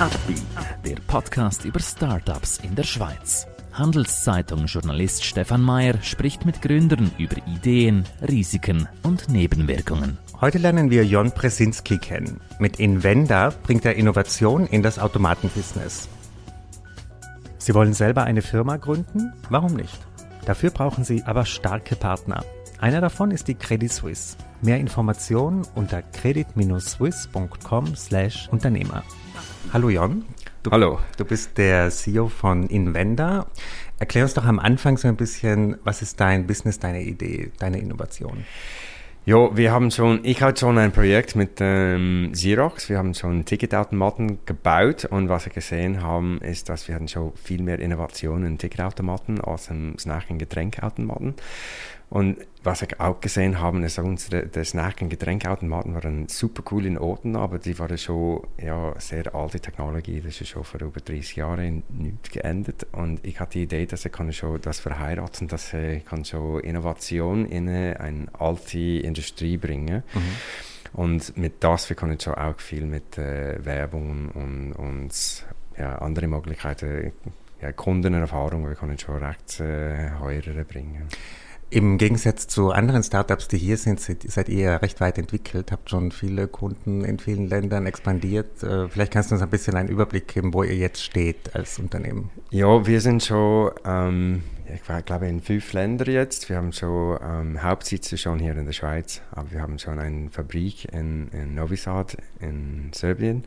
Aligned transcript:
Upbeat, 0.00 0.42
der 0.84 0.96
Podcast 1.06 1.64
über 1.64 1.78
Startups 1.78 2.58
in 2.64 2.74
der 2.74 2.82
Schweiz. 2.82 3.46
Handelszeitung-Journalist 3.74 5.24
Stefan 5.24 5.62
Mayer 5.62 6.02
spricht 6.02 6.44
mit 6.44 6.60
Gründern 6.62 7.12
über 7.16 7.36
Ideen, 7.46 8.04
Risiken 8.28 8.88
und 9.04 9.28
Nebenwirkungen. 9.28 10.18
Heute 10.40 10.58
lernen 10.58 10.90
wir 10.90 11.04
Jon 11.04 11.30
Presinski 11.30 11.98
kennen. 11.98 12.40
Mit 12.58 12.80
Invenda 12.80 13.52
bringt 13.62 13.84
er 13.84 13.94
Innovation 13.94 14.66
in 14.66 14.82
das 14.82 14.98
Automatenbusiness. 14.98 16.08
Sie 17.58 17.72
wollen 17.72 17.94
selber 17.94 18.24
eine 18.24 18.42
Firma 18.42 18.78
gründen? 18.78 19.32
Warum 19.48 19.74
nicht? 19.74 20.00
Dafür 20.44 20.70
brauchen 20.70 21.04
Sie 21.04 21.22
aber 21.22 21.46
starke 21.46 21.94
Partner. 21.94 22.44
Einer 22.80 23.00
davon 23.00 23.30
ist 23.30 23.46
die 23.48 23.54
Credit 23.54 23.92
Suisse. 23.92 24.36
Mehr 24.60 24.78
Informationen 24.78 25.62
unter 25.74 26.02
credit-swiss.com/Unternehmer. 26.02 29.02
Hallo 29.72 29.88
Jon. 29.88 30.24
Du, 30.62 30.70
Hallo. 30.70 30.98
Du 31.16 31.24
bist 31.24 31.56
der 31.58 31.90
CEO 31.90 32.28
von 32.28 32.66
Invenda. 32.66 33.46
Erklär 33.98 34.24
uns 34.24 34.34
doch 34.34 34.44
am 34.44 34.58
Anfang 34.58 34.98
so 34.98 35.08
ein 35.08 35.16
bisschen, 35.16 35.78
was 35.84 36.02
ist 36.02 36.20
dein 36.20 36.46
Business, 36.46 36.78
deine 36.78 37.02
Idee, 37.02 37.50
deine 37.58 37.78
Innovation? 37.78 38.44
Ja, 39.26 39.56
wir 39.56 39.72
haben 39.72 39.90
schon, 39.90 40.20
ich 40.22 40.42
hatte 40.42 40.60
schon 40.60 40.76
ein 40.76 40.92
Projekt 40.92 41.34
mit 41.34 41.52
ähm, 41.60 42.28
Xerox. 42.32 42.90
Wir 42.90 42.98
haben 42.98 43.14
schon 43.14 43.46
Ticketautomaten 43.46 44.40
gebaut 44.44 45.06
und 45.06 45.30
was 45.30 45.46
wir 45.46 45.52
gesehen 45.54 46.02
haben, 46.02 46.42
ist, 46.42 46.68
dass 46.68 46.88
wir 46.88 46.94
hatten 46.94 47.08
schon 47.08 47.32
viel 47.34 47.62
mehr 47.62 47.78
Innovationen 47.78 48.44
in 48.44 48.58
Ticketautomaten 48.58 49.40
als 49.40 49.68
im 49.68 49.96
Snack- 49.98 50.28
und 50.28 50.36
Getränkautomaten. 50.36 51.36
Und 52.10 52.36
was 52.62 52.80
wir 52.82 52.88
auch 52.98 53.20
gesehen 53.20 53.60
haben, 53.60 53.82
ist, 53.82 53.98
unsere 53.98 54.46
der 54.46 54.64
Snack- 54.64 55.02
und 55.02 55.08
Getränkautomaten 55.08 55.94
waren 55.94 56.28
super 56.28 56.62
cool 56.70 56.86
in 56.86 56.96
Orten, 56.96 57.34
aber 57.34 57.58
die 57.58 57.78
waren 57.78 57.98
schon 57.98 58.46
ja, 58.62 58.94
sehr 58.98 59.34
alte 59.34 59.60
Technologie. 59.60 60.20
Das 60.20 60.40
ist 60.40 60.48
schon 60.48 60.64
vor 60.64 60.80
über 60.80 61.00
30 61.00 61.36
Jahren 61.36 61.82
nicht 61.88 62.30
geändert. 62.30 62.86
Und 62.92 63.24
ich 63.24 63.40
hatte 63.40 63.58
die 63.58 63.64
Idee, 63.64 63.86
dass 63.86 64.04
ich 64.04 64.12
kann 64.12 64.32
schon 64.32 64.60
das 64.60 64.80
verheiraten, 64.80 65.48
dass 65.48 65.72
ich 65.74 66.04
kann 66.04 66.24
schon 66.24 66.60
Innovation 66.60 67.46
in 67.46 67.68
eine 67.68 68.28
alte 68.38 68.78
Industrie 68.78 69.56
bringen. 69.56 70.02
Mhm. 70.14 71.00
Und 71.00 71.36
mit 71.36 71.64
das 71.64 71.88
wir 71.88 71.96
können 71.96 72.20
schon 72.20 72.34
auch 72.34 72.60
viel 72.60 72.86
mit 72.86 73.18
äh, 73.18 73.64
Werbung 73.64 74.30
und, 74.30 74.72
und 74.74 75.44
ja, 75.76 75.96
andere 75.96 76.28
Möglichkeiten, 76.28 77.12
ja, 77.60 77.72
Kundenerfahrung, 77.72 78.68
wir 78.68 78.76
können 78.76 78.98
schon 78.98 79.16
recht 79.16 79.58
äh, 79.58 80.10
heuer 80.20 80.42
bringen. 80.68 81.08
Im 81.70 81.98
Gegensatz 81.98 82.46
zu 82.46 82.70
anderen 82.70 83.02
Startups, 83.02 83.48
die 83.48 83.58
hier 83.58 83.76
sind, 83.76 84.00
seid 84.00 84.48
ihr 84.48 84.80
recht 84.82 85.00
weit 85.00 85.18
entwickelt, 85.18 85.72
habt 85.72 85.90
schon 85.90 86.12
viele 86.12 86.46
Kunden 86.46 87.04
in 87.04 87.18
vielen 87.18 87.48
Ländern 87.48 87.86
expandiert. 87.86 88.62
Äh, 88.62 88.88
vielleicht 88.88 89.12
kannst 89.12 89.30
du 89.30 89.34
uns 89.34 89.42
ein 89.42 89.50
bisschen 89.50 89.74
einen 89.74 89.88
Überblick 89.88 90.28
geben, 90.28 90.54
wo 90.54 90.62
ihr 90.62 90.76
jetzt 90.76 91.02
steht 91.02 91.54
als 91.54 91.78
Unternehmen. 91.78 92.30
Ja, 92.50 92.86
wir 92.86 93.00
sind 93.00 93.24
schon, 93.24 93.72
ähm, 93.84 94.44
ich 94.72 95.04
glaube, 95.04 95.26
in 95.26 95.40
fünf 95.40 95.72
Ländern 95.72 96.10
jetzt. 96.10 96.48
Wir 96.48 96.56
haben 96.56 96.72
schon 96.72 97.18
ähm, 97.22 97.62
Hauptsitze 97.62 98.18
schon 98.18 98.38
hier 98.38 98.56
in 98.56 98.66
der 98.66 98.72
Schweiz, 98.72 99.20
aber 99.32 99.50
wir 99.50 99.60
haben 99.60 99.78
schon 99.78 99.98
eine 99.98 100.30
Fabrik 100.30 100.92
in, 100.92 101.28
in 101.28 101.54
Novi 101.54 101.76
Sad 101.76 102.16
in 102.40 102.90
Serbien. 102.94 103.44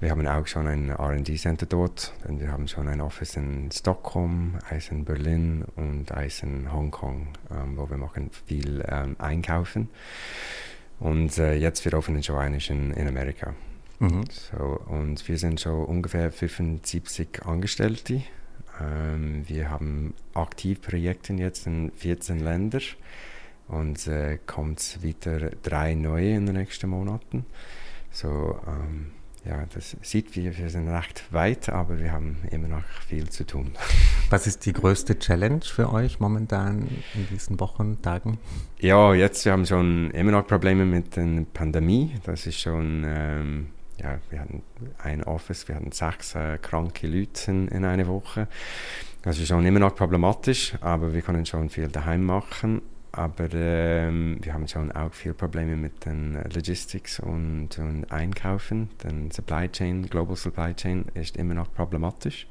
Wir 0.00 0.12
haben 0.12 0.26
auch 0.26 0.46
schon 0.46 0.66
ein 0.66 0.90
RD-Center 0.90 1.66
dort. 1.66 2.14
Und 2.26 2.40
wir 2.40 2.50
haben 2.50 2.66
schon 2.68 2.88
ein 2.88 3.02
Office 3.02 3.36
in 3.36 3.70
Stockholm, 3.70 4.58
eins 4.70 4.90
in 4.90 5.04
Berlin 5.04 5.64
und 5.76 6.10
eins 6.10 6.42
in 6.42 6.72
Hongkong, 6.72 7.28
ähm, 7.50 7.76
wo 7.76 7.88
wir 7.90 7.98
machen 7.98 8.30
viel 8.46 8.82
ähm, 8.88 9.16
einkaufen. 9.18 9.90
Und 11.00 11.36
äh, 11.36 11.54
jetzt 11.54 11.84
wir 11.84 11.92
öffnen 11.92 12.22
schon 12.22 12.38
eines 12.38 12.70
in, 12.70 12.92
in 12.92 13.08
Amerika. 13.08 13.54
Mhm. 13.98 14.24
So, 14.30 14.80
und 14.86 15.28
wir 15.28 15.36
sind 15.36 15.60
schon 15.60 15.84
ungefähr 15.84 16.32
75 16.32 17.44
Angestellte. 17.44 18.22
Ähm, 18.80 19.44
wir 19.46 19.68
haben 19.68 20.14
aktiv 20.32 20.80
Projekte 20.80 21.34
jetzt 21.34 21.66
in 21.66 21.92
14 21.92 22.40
Ländern 22.40 22.82
und 23.68 24.06
äh, 24.06 24.38
kommt 24.46 25.02
wieder 25.02 25.50
drei 25.62 25.92
neue 25.92 26.36
in 26.36 26.46
den 26.46 26.56
nächsten 26.56 26.88
Monaten. 26.88 27.44
So, 28.10 28.58
ähm, 28.66 29.12
ja, 29.44 29.64
das 29.72 29.96
sieht, 30.02 30.36
wir, 30.36 30.56
wir 30.56 30.68
sind 30.68 30.88
recht 30.88 31.32
weit, 31.32 31.70
aber 31.70 31.98
wir 31.98 32.12
haben 32.12 32.38
immer 32.50 32.68
noch 32.68 32.84
viel 33.08 33.30
zu 33.30 33.46
tun. 33.46 33.72
Was 34.30 34.46
ist 34.46 34.66
die 34.66 34.72
größte 34.72 35.18
Challenge 35.18 35.62
für 35.62 35.92
euch 35.92 36.20
momentan 36.20 36.88
in 37.14 37.28
diesen 37.30 37.58
Wochen, 37.58 38.02
Tagen? 38.02 38.38
Ja, 38.80 39.14
jetzt 39.14 39.44
wir 39.44 39.52
haben 39.52 39.64
schon 39.64 40.10
immer 40.10 40.32
noch 40.32 40.46
Probleme 40.46 40.84
mit 40.84 41.16
der 41.16 41.44
Pandemie. 41.54 42.14
Das 42.24 42.46
ist 42.46 42.60
schon, 42.60 43.04
ähm, 43.06 43.68
ja, 43.98 44.18
wir 44.28 44.40
hatten 44.40 44.62
ein 44.98 45.24
Office, 45.24 45.68
wir 45.68 45.76
hatten 45.76 45.92
sechs 45.92 46.34
äh, 46.34 46.58
kranke 46.58 47.06
Leute 47.06 47.50
in, 47.50 47.68
in 47.68 47.84
einer 47.86 48.06
Woche. 48.06 48.46
Das 49.22 49.38
ist 49.38 49.48
schon 49.48 49.64
immer 49.64 49.80
noch 49.80 49.94
problematisch, 49.94 50.74
aber 50.80 51.14
wir 51.14 51.22
können 51.22 51.46
schon 51.46 51.70
viel 51.70 51.88
daheim 51.88 52.24
machen 52.24 52.82
aber 53.12 53.48
ähm, 53.52 54.38
wir 54.40 54.54
haben 54.54 54.68
schon 54.68 54.92
auch 54.92 55.12
viele 55.12 55.34
Probleme 55.34 55.76
mit 55.76 56.04
den 56.06 56.38
Logistics 56.54 57.20
und, 57.20 57.78
und 57.78 58.10
Einkaufen. 58.10 58.90
Den 59.02 59.30
Supply 59.30 59.68
Chain, 59.68 60.08
Global 60.08 60.36
Supply 60.36 60.74
Chain 60.74 61.06
ist 61.14 61.36
immer 61.36 61.54
noch 61.54 61.72
problematisch. 61.72 62.46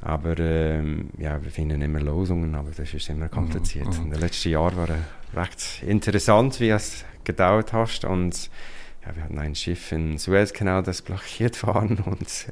Aber 0.00 0.38
ähm, 0.38 1.10
ja, 1.18 1.42
wir 1.42 1.50
finden 1.50 1.82
immer 1.82 2.00
Lösungen, 2.00 2.54
aber 2.54 2.70
das 2.70 2.94
ist 2.94 3.08
immer 3.08 3.28
kompliziert. 3.28 3.88
Mhm. 3.98 4.04
In 4.04 4.10
den 4.12 4.20
letzten 4.20 4.50
Jahren 4.50 4.76
war 4.76 4.88
es 4.88 5.36
recht 5.36 5.82
interessant, 5.82 6.60
wie 6.60 6.70
es 6.70 7.04
gedauert 7.24 7.72
hat. 7.72 8.04
Und 8.04 8.50
ja, 9.04 9.16
wir 9.16 9.24
hatten 9.24 9.38
ein 9.38 9.54
Schiff 9.54 9.92
in 9.92 10.18
Suezkanal, 10.18 10.82
das 10.82 11.02
blockiert 11.02 11.62
war 11.66 11.82
und 11.82 12.46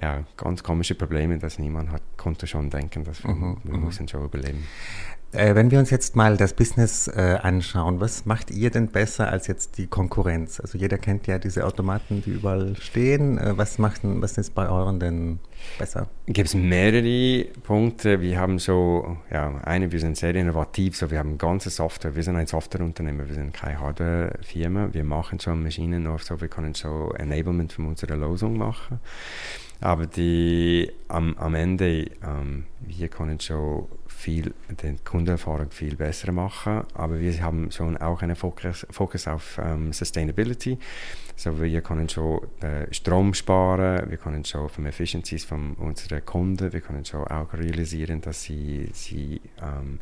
ja, 0.00 0.24
ganz 0.36 0.62
komische 0.62 0.94
Probleme, 0.94 1.38
dass 1.38 1.58
niemand 1.58 1.90
hat, 1.90 2.02
konnte 2.16 2.46
schon 2.46 2.70
denken, 2.70 3.04
dass 3.04 3.22
wir, 3.24 3.34
mhm, 3.34 3.58
wir 3.64 3.76
mhm. 3.76 3.84
müssen 3.84 4.08
schon 4.08 4.24
überleben. 4.24 4.66
Äh, 5.32 5.54
wenn 5.54 5.70
wir 5.70 5.78
uns 5.78 5.90
jetzt 5.90 6.16
mal 6.16 6.36
das 6.36 6.54
Business 6.54 7.06
äh, 7.06 7.38
anschauen, 7.40 8.00
was 8.00 8.26
macht 8.26 8.50
ihr 8.50 8.70
denn 8.70 8.88
besser 8.88 9.28
als 9.28 9.46
jetzt 9.46 9.78
die 9.78 9.86
Konkurrenz? 9.86 10.58
Also 10.58 10.76
jeder 10.76 10.98
kennt 10.98 11.28
ja 11.28 11.38
diese 11.38 11.64
Automaten, 11.64 12.20
die 12.22 12.30
überall 12.30 12.74
stehen. 12.76 13.38
Äh, 13.38 13.56
was 13.56 13.78
macht 13.78 14.00
was 14.02 14.38
ist 14.38 14.56
bei 14.56 14.68
euren 14.68 14.98
denn 14.98 15.38
besser? 15.78 16.08
Gibt 16.26 16.48
es 16.48 16.54
mehrere 16.54 17.44
Punkte. 17.62 18.20
Wir 18.20 18.40
haben 18.40 18.58
so, 18.58 19.18
ja, 19.30 19.54
eine, 19.62 19.92
wir 19.92 20.00
sind 20.00 20.16
sehr 20.16 20.34
innovativ, 20.34 20.96
so 20.96 21.12
wir 21.12 21.20
haben 21.20 21.38
ganze 21.38 21.70
Software. 21.70 22.16
Wir 22.16 22.24
sind 22.24 22.34
ein 22.34 22.48
Softwareunternehmer, 22.48 23.28
wir 23.28 23.34
sind 23.36 23.52
keine 23.52 23.78
Hardware-Firma. 23.78 24.88
Wir 24.92 25.04
machen 25.04 25.38
schon 25.38 25.62
Maschinen 25.62 26.02
nur 26.02 26.18
so, 26.18 26.40
wir 26.40 26.48
können 26.48 26.74
so 26.74 27.12
Enablement 27.16 27.72
von 27.72 27.86
unserer 27.86 28.16
Lösung 28.16 28.58
machen. 28.58 28.98
Aber 29.80 30.06
die 30.06 30.92
am, 31.08 31.36
am 31.38 31.54
Ende, 31.54 32.06
ähm, 32.22 32.66
wir 32.80 33.08
können 33.08 33.40
schon 33.40 33.88
viel, 34.06 34.52
die 34.68 34.96
Kundenerfahrung 35.02 35.70
viel 35.70 35.96
besser 35.96 36.32
machen, 36.32 36.82
aber 36.94 37.18
wir 37.18 37.42
haben 37.42 37.70
schon 37.70 37.96
auch 37.96 38.20
einen 38.20 38.36
Fokus, 38.36 38.86
Fokus 38.90 39.26
auf 39.26 39.58
ähm, 39.62 39.92
Sustainability. 39.92 40.78
So, 41.40 41.58
wir 41.58 41.80
können 41.80 42.06
schon 42.06 42.38
äh, 42.60 42.92
Strom 42.92 43.32
sparen, 43.32 44.10
wir 44.10 44.18
können 44.18 44.44
schon 44.44 44.68
vom 44.68 44.84
Efficiencies 44.84 45.46
von 45.46 45.72
unseren 45.72 46.22
Kunden, 46.26 46.70
wir 46.70 46.82
können 46.82 47.02
schon 47.06 47.26
auch 47.28 47.54
realisieren, 47.54 48.20
dass 48.20 48.42
sie, 48.42 48.90
sie 48.92 49.40
ähm, 49.58 50.00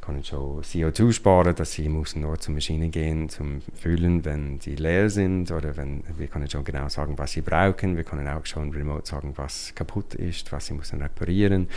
können 0.00 0.24
schon 0.24 0.62
CO2 0.62 1.12
sparen, 1.12 1.54
dass 1.54 1.74
sie 1.74 1.88
müssen 1.88 2.22
nur 2.22 2.40
zur 2.40 2.54
Maschine 2.54 2.88
gehen 2.88 3.28
zum 3.28 3.62
Füllen, 3.72 4.24
wenn 4.24 4.58
sie 4.58 4.74
leer 4.74 5.10
sind 5.10 5.52
oder 5.52 5.76
wenn 5.76 6.02
wir 6.18 6.26
können 6.26 6.50
schon 6.50 6.64
genau 6.64 6.88
sagen, 6.88 7.16
was 7.18 7.30
sie 7.30 7.42
brauchen. 7.42 7.96
Wir 7.96 8.02
können 8.02 8.26
auch 8.26 8.44
schon 8.44 8.72
remote 8.72 9.06
sagen, 9.06 9.32
was 9.36 9.76
kaputt 9.76 10.16
ist, 10.16 10.50
was 10.50 10.66
sie 10.66 10.74
müssen 10.74 11.00
reparieren. 11.00 11.68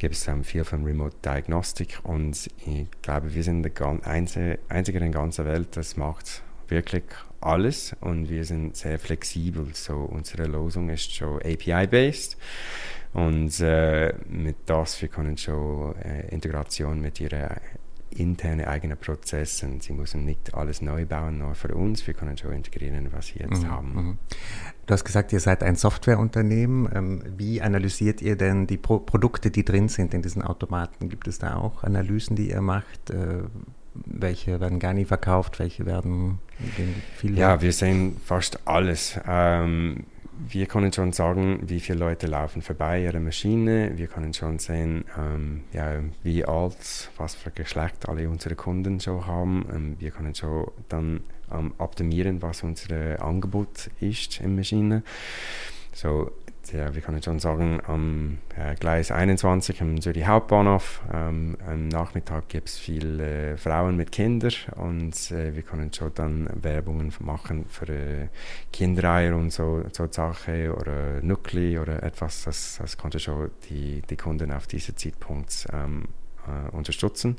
Gibt 0.00 0.16
es 0.16 0.26
ähm, 0.26 0.42
viel 0.42 0.64
von 0.64 0.82
Remote 0.82 1.14
Diagnostik 1.24 2.00
und 2.02 2.50
ich 2.66 2.88
glaube, 3.02 3.32
wir 3.32 3.44
sind 3.44 3.62
der 3.62 4.00
einzige, 4.04 4.58
einzige 4.68 4.98
in 4.98 5.12
der 5.12 5.12
ganzen 5.12 5.44
Welt, 5.44 5.76
das 5.76 5.96
macht 5.96 6.42
wirklich 6.66 7.04
alles 7.42 7.94
und 8.00 8.28
wir 8.28 8.44
sind 8.44 8.76
sehr 8.76 8.98
flexibel. 8.98 9.66
So 9.74 9.96
unsere 9.96 10.44
Lösung 10.44 10.88
ist 10.88 11.14
schon 11.14 11.40
API-based. 11.42 12.36
Und 13.12 13.60
äh, 13.60 14.14
mit 14.28 14.56
das, 14.66 15.00
wir 15.02 15.08
können 15.08 15.36
schon 15.36 15.94
äh, 15.96 16.28
Integration 16.28 17.00
mit 17.00 17.20
ihren 17.20 17.50
internen 18.10 18.66
eigenen 18.66 18.98
Prozessen. 18.98 19.80
Sie 19.80 19.92
müssen 19.92 20.24
nicht 20.24 20.54
alles 20.54 20.82
neu 20.82 21.06
bauen, 21.06 21.38
nur 21.38 21.54
für 21.54 21.74
uns. 21.74 22.06
Wir 22.06 22.14
können 22.14 22.36
schon 22.36 22.52
integrieren, 22.52 23.08
was 23.12 23.28
sie 23.28 23.38
jetzt 23.38 23.62
mhm, 23.62 23.70
haben. 23.70 23.94
Mhm. 23.94 24.18
Du 24.86 24.94
hast 24.94 25.04
gesagt, 25.04 25.32
ihr 25.32 25.40
seid 25.40 25.62
ein 25.62 25.76
Softwareunternehmen. 25.76 26.88
Ähm, 26.94 27.22
wie 27.36 27.62
analysiert 27.62 28.22
ihr 28.22 28.36
denn 28.36 28.66
die 28.66 28.76
Pro 28.76 28.98
Produkte, 28.98 29.50
die 29.50 29.64
drin 29.64 29.88
sind 29.88 30.14
in 30.14 30.22
diesen 30.22 30.42
Automaten? 30.42 31.08
Gibt 31.08 31.28
es 31.28 31.38
da 31.38 31.56
auch 31.56 31.84
Analysen, 31.84 32.36
die 32.36 32.50
ihr 32.50 32.60
macht? 32.60 33.10
Welche 33.94 34.60
werden 34.60 34.78
gar 34.78 34.94
nicht 34.94 35.08
verkauft? 35.08 35.58
Welche 35.58 35.84
werden 35.86 36.38
viel? 37.16 37.38
Ja, 37.38 37.60
wir 37.60 37.72
sehen 37.72 38.16
fast 38.24 38.66
alles. 38.66 39.20
Ähm, 39.26 40.04
wir 40.48 40.66
können 40.66 40.92
schon 40.92 41.12
sagen, 41.12 41.60
wie 41.62 41.80
viele 41.80 41.98
Leute 41.98 42.26
laufen 42.26 42.62
vorbei 42.62 43.02
ihrer 43.02 43.20
Maschine. 43.20 43.92
Wir 43.96 44.06
können 44.06 44.34
schon 44.34 44.58
sehen, 44.58 45.04
ähm, 45.18 45.64
ja, 45.72 46.00
wie 46.22 46.44
alt, 46.44 47.10
was 47.16 47.34
für 47.34 47.50
Geschlecht 47.50 48.08
alle 48.08 48.28
unsere 48.28 48.54
Kunden 48.54 48.98
schon 49.00 49.26
haben. 49.26 49.66
Ähm, 49.72 49.96
wir 49.98 50.10
können 50.10 50.34
schon 50.34 50.68
dann 50.88 51.20
ähm, 51.52 51.74
optimieren, 51.78 52.42
was 52.42 52.62
unser 52.62 53.22
Angebot 53.22 53.90
ist 54.00 54.40
in 54.40 54.56
Maschine. 54.56 55.02
So, 55.92 56.32
ja, 56.70 56.94
wir 56.94 57.02
können 57.02 57.22
schon 57.22 57.40
sagen, 57.40 57.80
am 57.86 58.38
äh, 58.56 58.74
Gleis 58.76 59.10
21 59.10 59.82
am 59.82 60.00
Zürich 60.00 60.26
Hauptbahnhof 60.26 61.02
ähm, 61.12 61.56
am 61.66 61.88
Nachmittag 61.88 62.48
gibt 62.48 62.68
es 62.68 62.78
viele 62.78 63.52
äh, 63.52 63.56
Frauen 63.56 63.96
mit 63.96 64.12
Kindern 64.12 64.52
und 64.76 65.32
äh, 65.32 65.54
wir 65.56 65.62
können 65.62 65.92
schon 65.92 66.12
dann 66.14 66.48
Werbungen 66.54 67.12
machen 67.18 67.64
für 67.68 67.88
äh, 67.88 68.28
Kindereier 68.72 69.34
und 69.36 69.50
so, 69.52 69.82
so 69.92 70.06
Sachen 70.10 70.70
oder 70.72 71.20
Nukli 71.22 71.78
oder 71.78 72.02
etwas, 72.02 72.44
das, 72.44 72.78
das 72.80 72.96
konnte 72.96 73.18
schon 73.18 73.50
die, 73.68 74.02
die 74.08 74.16
Kunden 74.16 74.52
auf 74.52 74.66
diesen 74.66 74.96
Zeitpunkt 74.96 75.66
ähm, 75.72 76.04
äh, 76.46 76.70
unterstützen. 76.70 77.36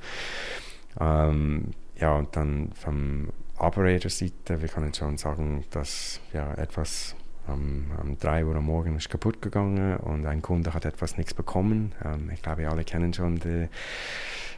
Ähm, 0.99 1.71
ja, 1.95 2.15
und 2.17 2.35
dann 2.35 2.71
vom 2.73 3.29
Operator-Seite, 3.57 4.61
wir 4.61 4.67
können 4.67 4.93
schon 4.93 5.17
sagen, 5.17 5.63
dass 5.71 6.19
ja 6.33 6.53
etwas 6.55 7.15
um, 7.47 7.85
um 8.01 8.17
3 8.17 8.45
Uhr 8.45 8.55
am 8.55 8.65
Morgen 8.65 8.95
ist 8.95 9.09
kaputt 9.09 9.41
gegangen 9.41 9.97
und 9.97 10.25
ein 10.25 10.41
Kunde 10.41 10.73
hat 10.73 10.85
etwas 10.85 11.17
nichts 11.17 11.33
bekommen. 11.33 11.93
Ähm, 12.03 12.29
ich 12.33 12.41
glaube, 12.41 12.69
alle 12.69 12.83
kennen 12.83 13.13
schon 13.13 13.39
die 13.39 13.67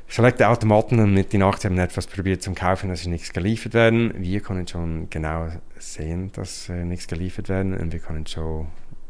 Select-Automaten 0.08 1.00
und 1.00 1.14
mit 1.14 1.34
die 1.34 1.40
Nacht 1.40 1.66
haben 1.66 1.78
etwas 1.80 2.06
probiert 2.06 2.44
zum 2.44 2.54
Kaufen, 2.54 2.90
dass 2.90 3.06
nichts 3.08 3.34
geliefert 3.34 3.74
werden. 3.74 4.14
Wir 4.18 4.40
können 4.40 4.68
schon 4.68 5.10
genau 5.10 5.50
sehen, 5.80 6.32
dass 6.34 6.70
äh, 6.70 6.84
nichts 6.84 7.08
geliefert 7.08 7.50
werden 7.50 7.76
und 7.76 7.92
wir 7.92 8.00
können 8.00 8.28
schon 8.28 8.68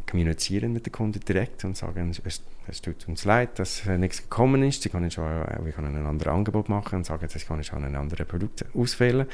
kommunizieren 0.10 0.72
mit 0.72 0.86
dem 0.86 0.94
Kunden 0.94 1.20
direkt 1.20 1.66
und 1.66 1.76
sagen, 1.76 2.12
es, 2.26 2.42
es 2.68 2.82
tut 2.82 3.08
uns 3.08 3.26
leid, 3.26 3.60
dass 3.60 3.86
äh, 3.86 3.98
nichts 3.98 4.22
gekommen 4.22 4.64
ist. 4.64 4.84
Sie 4.84 4.90
können 4.90 5.12
schon, 5.12 5.26
äh, 5.26 5.60
wir 5.64 5.74
können 5.74 5.96
ein 5.96 6.06
anderes 6.06 6.34
Angebot 6.34 6.70
machen 6.70 6.98
und 6.98 7.06
sagen, 7.06 7.28
sie 7.28 7.40
können 7.40 7.64
schon 7.64 7.84
ein 7.84 7.96
anderes 7.96 8.28
Produkt 8.28 8.66
auswählen. 8.74 9.28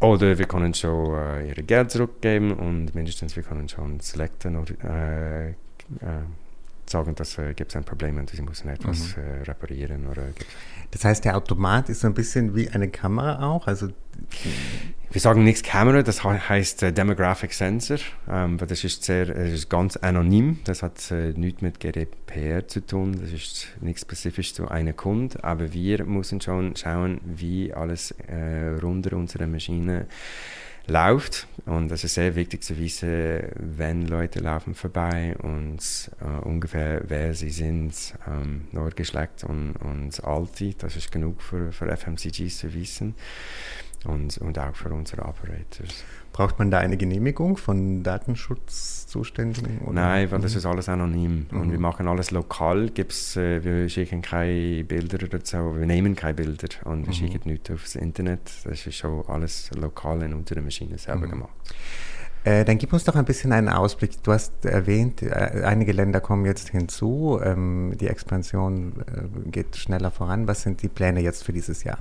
Oder 0.00 0.38
wir 0.38 0.46
können 0.46 0.72
schon 0.72 1.14
äh, 1.14 1.48
ihr 1.48 1.62
Geld 1.62 1.90
zurückgeben 1.90 2.52
und 2.52 2.94
mindestens 2.94 3.36
wir 3.36 3.42
können 3.42 3.68
schon 3.68 4.00
selecten 4.00 4.56
oder 4.56 4.72
äh, 4.82 5.50
äh, 5.50 5.54
sagen, 6.90 7.14
dass 7.14 7.38
äh, 7.38 7.54
gibt 7.54 7.70
es 7.70 7.76
ein 7.76 7.84
Problem 7.84 8.18
und 8.18 8.30
sie 8.30 8.42
müssen 8.42 8.68
etwas 8.68 9.16
mhm. 9.16 9.22
äh, 9.22 9.42
reparieren. 9.42 10.06
Oder 10.06 10.24
das 10.90 11.04
heißt, 11.04 11.24
der 11.24 11.36
Automat 11.36 11.88
ist 11.88 12.00
so 12.00 12.06
ein 12.06 12.14
bisschen 12.14 12.54
wie 12.54 12.68
eine 12.68 12.88
Kamera 12.88 13.42
auch? 13.48 13.66
Also 13.66 13.88
wir 15.12 15.20
sagen 15.20 15.42
nichts 15.42 15.62
Kamera, 15.62 16.02
das 16.02 16.22
heißt 16.22 16.84
äh, 16.84 16.92
Demographic 16.92 17.52
Sensor, 17.52 17.98
ähm, 18.28 18.58
das 18.58 18.84
ist 18.84 19.02
sehr, 19.02 19.26
das 19.26 19.50
ist 19.50 19.68
ganz 19.68 19.96
anonym, 19.96 20.60
das 20.64 20.84
hat 20.84 21.10
äh, 21.10 21.32
nichts 21.32 21.62
mit 21.62 21.80
GDPR 21.80 22.68
zu 22.68 22.86
tun, 22.86 23.18
das 23.20 23.32
ist 23.32 23.68
nichts 23.80 24.02
spezifisch 24.02 24.54
zu 24.54 24.68
einem 24.68 24.96
Kunden, 24.96 25.40
aber 25.40 25.72
wir 25.72 26.04
müssen 26.04 26.40
schon 26.40 26.76
schauen, 26.76 27.20
wie 27.24 27.72
alles 27.72 28.12
äh, 28.28 28.68
rund 28.80 29.12
unsere 29.12 29.48
Maschine 29.48 30.06
läuft 30.90 31.46
und 31.66 31.88
das 31.88 32.04
ist 32.04 32.14
sehr 32.14 32.34
wichtig 32.34 32.62
zu 32.62 32.76
wissen, 32.78 33.40
wenn 33.56 34.06
Leute 34.06 34.40
laufen 34.40 34.74
vorbei 34.74 35.36
und 35.40 35.78
äh, 36.20 36.44
ungefähr 36.44 37.02
wer 37.06 37.34
sie 37.34 37.50
sind, 37.50 37.94
ähm, 38.26 38.66
Nordgeschlecht 38.72 39.44
und, 39.44 39.76
und 39.76 40.22
Alte, 40.24 40.74
das 40.74 40.96
ist 40.96 41.12
genug 41.12 41.40
für, 41.42 41.72
für 41.72 41.96
FMCGs 41.96 42.58
zu 42.58 42.74
wissen 42.74 43.14
und, 44.04 44.38
und 44.38 44.58
auch 44.58 44.74
für 44.74 44.90
unsere 44.90 45.22
Operators. 45.22 46.04
Braucht 46.32 46.58
man 46.58 46.70
da 46.70 46.78
eine 46.78 46.96
Genehmigung 46.96 47.56
von 47.56 48.02
Datenschutzzuständigen? 48.02 49.80
Oder? 49.80 49.92
Nein, 49.92 50.30
weil 50.30 50.38
mhm. 50.38 50.42
das 50.42 50.54
ist 50.54 50.64
alles 50.64 50.88
anonym 50.88 51.46
mhm. 51.50 51.60
und 51.60 51.72
wir 51.72 51.80
machen 51.80 52.06
alles 52.06 52.30
lokal. 52.30 52.90
Gibt's, 52.90 53.36
äh, 53.36 53.64
wir 53.64 53.88
schicken 53.88 54.22
keine 54.22 54.84
Bilder 54.84 55.18
so, 55.42 55.76
wir 55.76 55.86
nehmen 55.86 56.14
keine 56.14 56.34
Bilder 56.34 56.68
und 56.84 57.02
wir 57.02 57.08
mhm. 57.08 57.12
schicken 57.12 57.50
nichts 57.50 57.70
aufs 57.70 57.96
Internet. 57.96 58.40
Das 58.64 58.86
ist 58.86 58.96
schon 58.96 59.24
alles 59.26 59.70
lokal 59.74 60.22
in 60.22 60.34
unserer 60.34 60.60
Maschine 60.62 60.98
selber 60.98 61.26
mhm. 61.26 61.30
gemacht. 61.30 61.52
Äh, 62.42 62.64
dann 62.64 62.78
gib 62.78 62.92
uns 62.92 63.04
doch 63.04 63.16
ein 63.16 63.26
bisschen 63.26 63.52
einen 63.52 63.68
Ausblick. 63.68 64.22
Du 64.22 64.32
hast 64.32 64.64
erwähnt, 64.64 65.20
äh, 65.22 65.62
einige 65.64 65.92
Länder 65.92 66.20
kommen 66.20 66.46
jetzt 66.46 66.70
hinzu. 66.70 67.38
Ähm, 67.42 67.92
die 68.00 68.06
Expansion 68.06 68.94
äh, 69.00 69.50
geht 69.50 69.76
schneller 69.76 70.10
voran. 70.10 70.48
Was 70.48 70.62
sind 70.62 70.82
die 70.82 70.88
Pläne 70.88 71.20
jetzt 71.20 71.44
für 71.44 71.52
dieses 71.52 71.84
Jahr? 71.84 71.98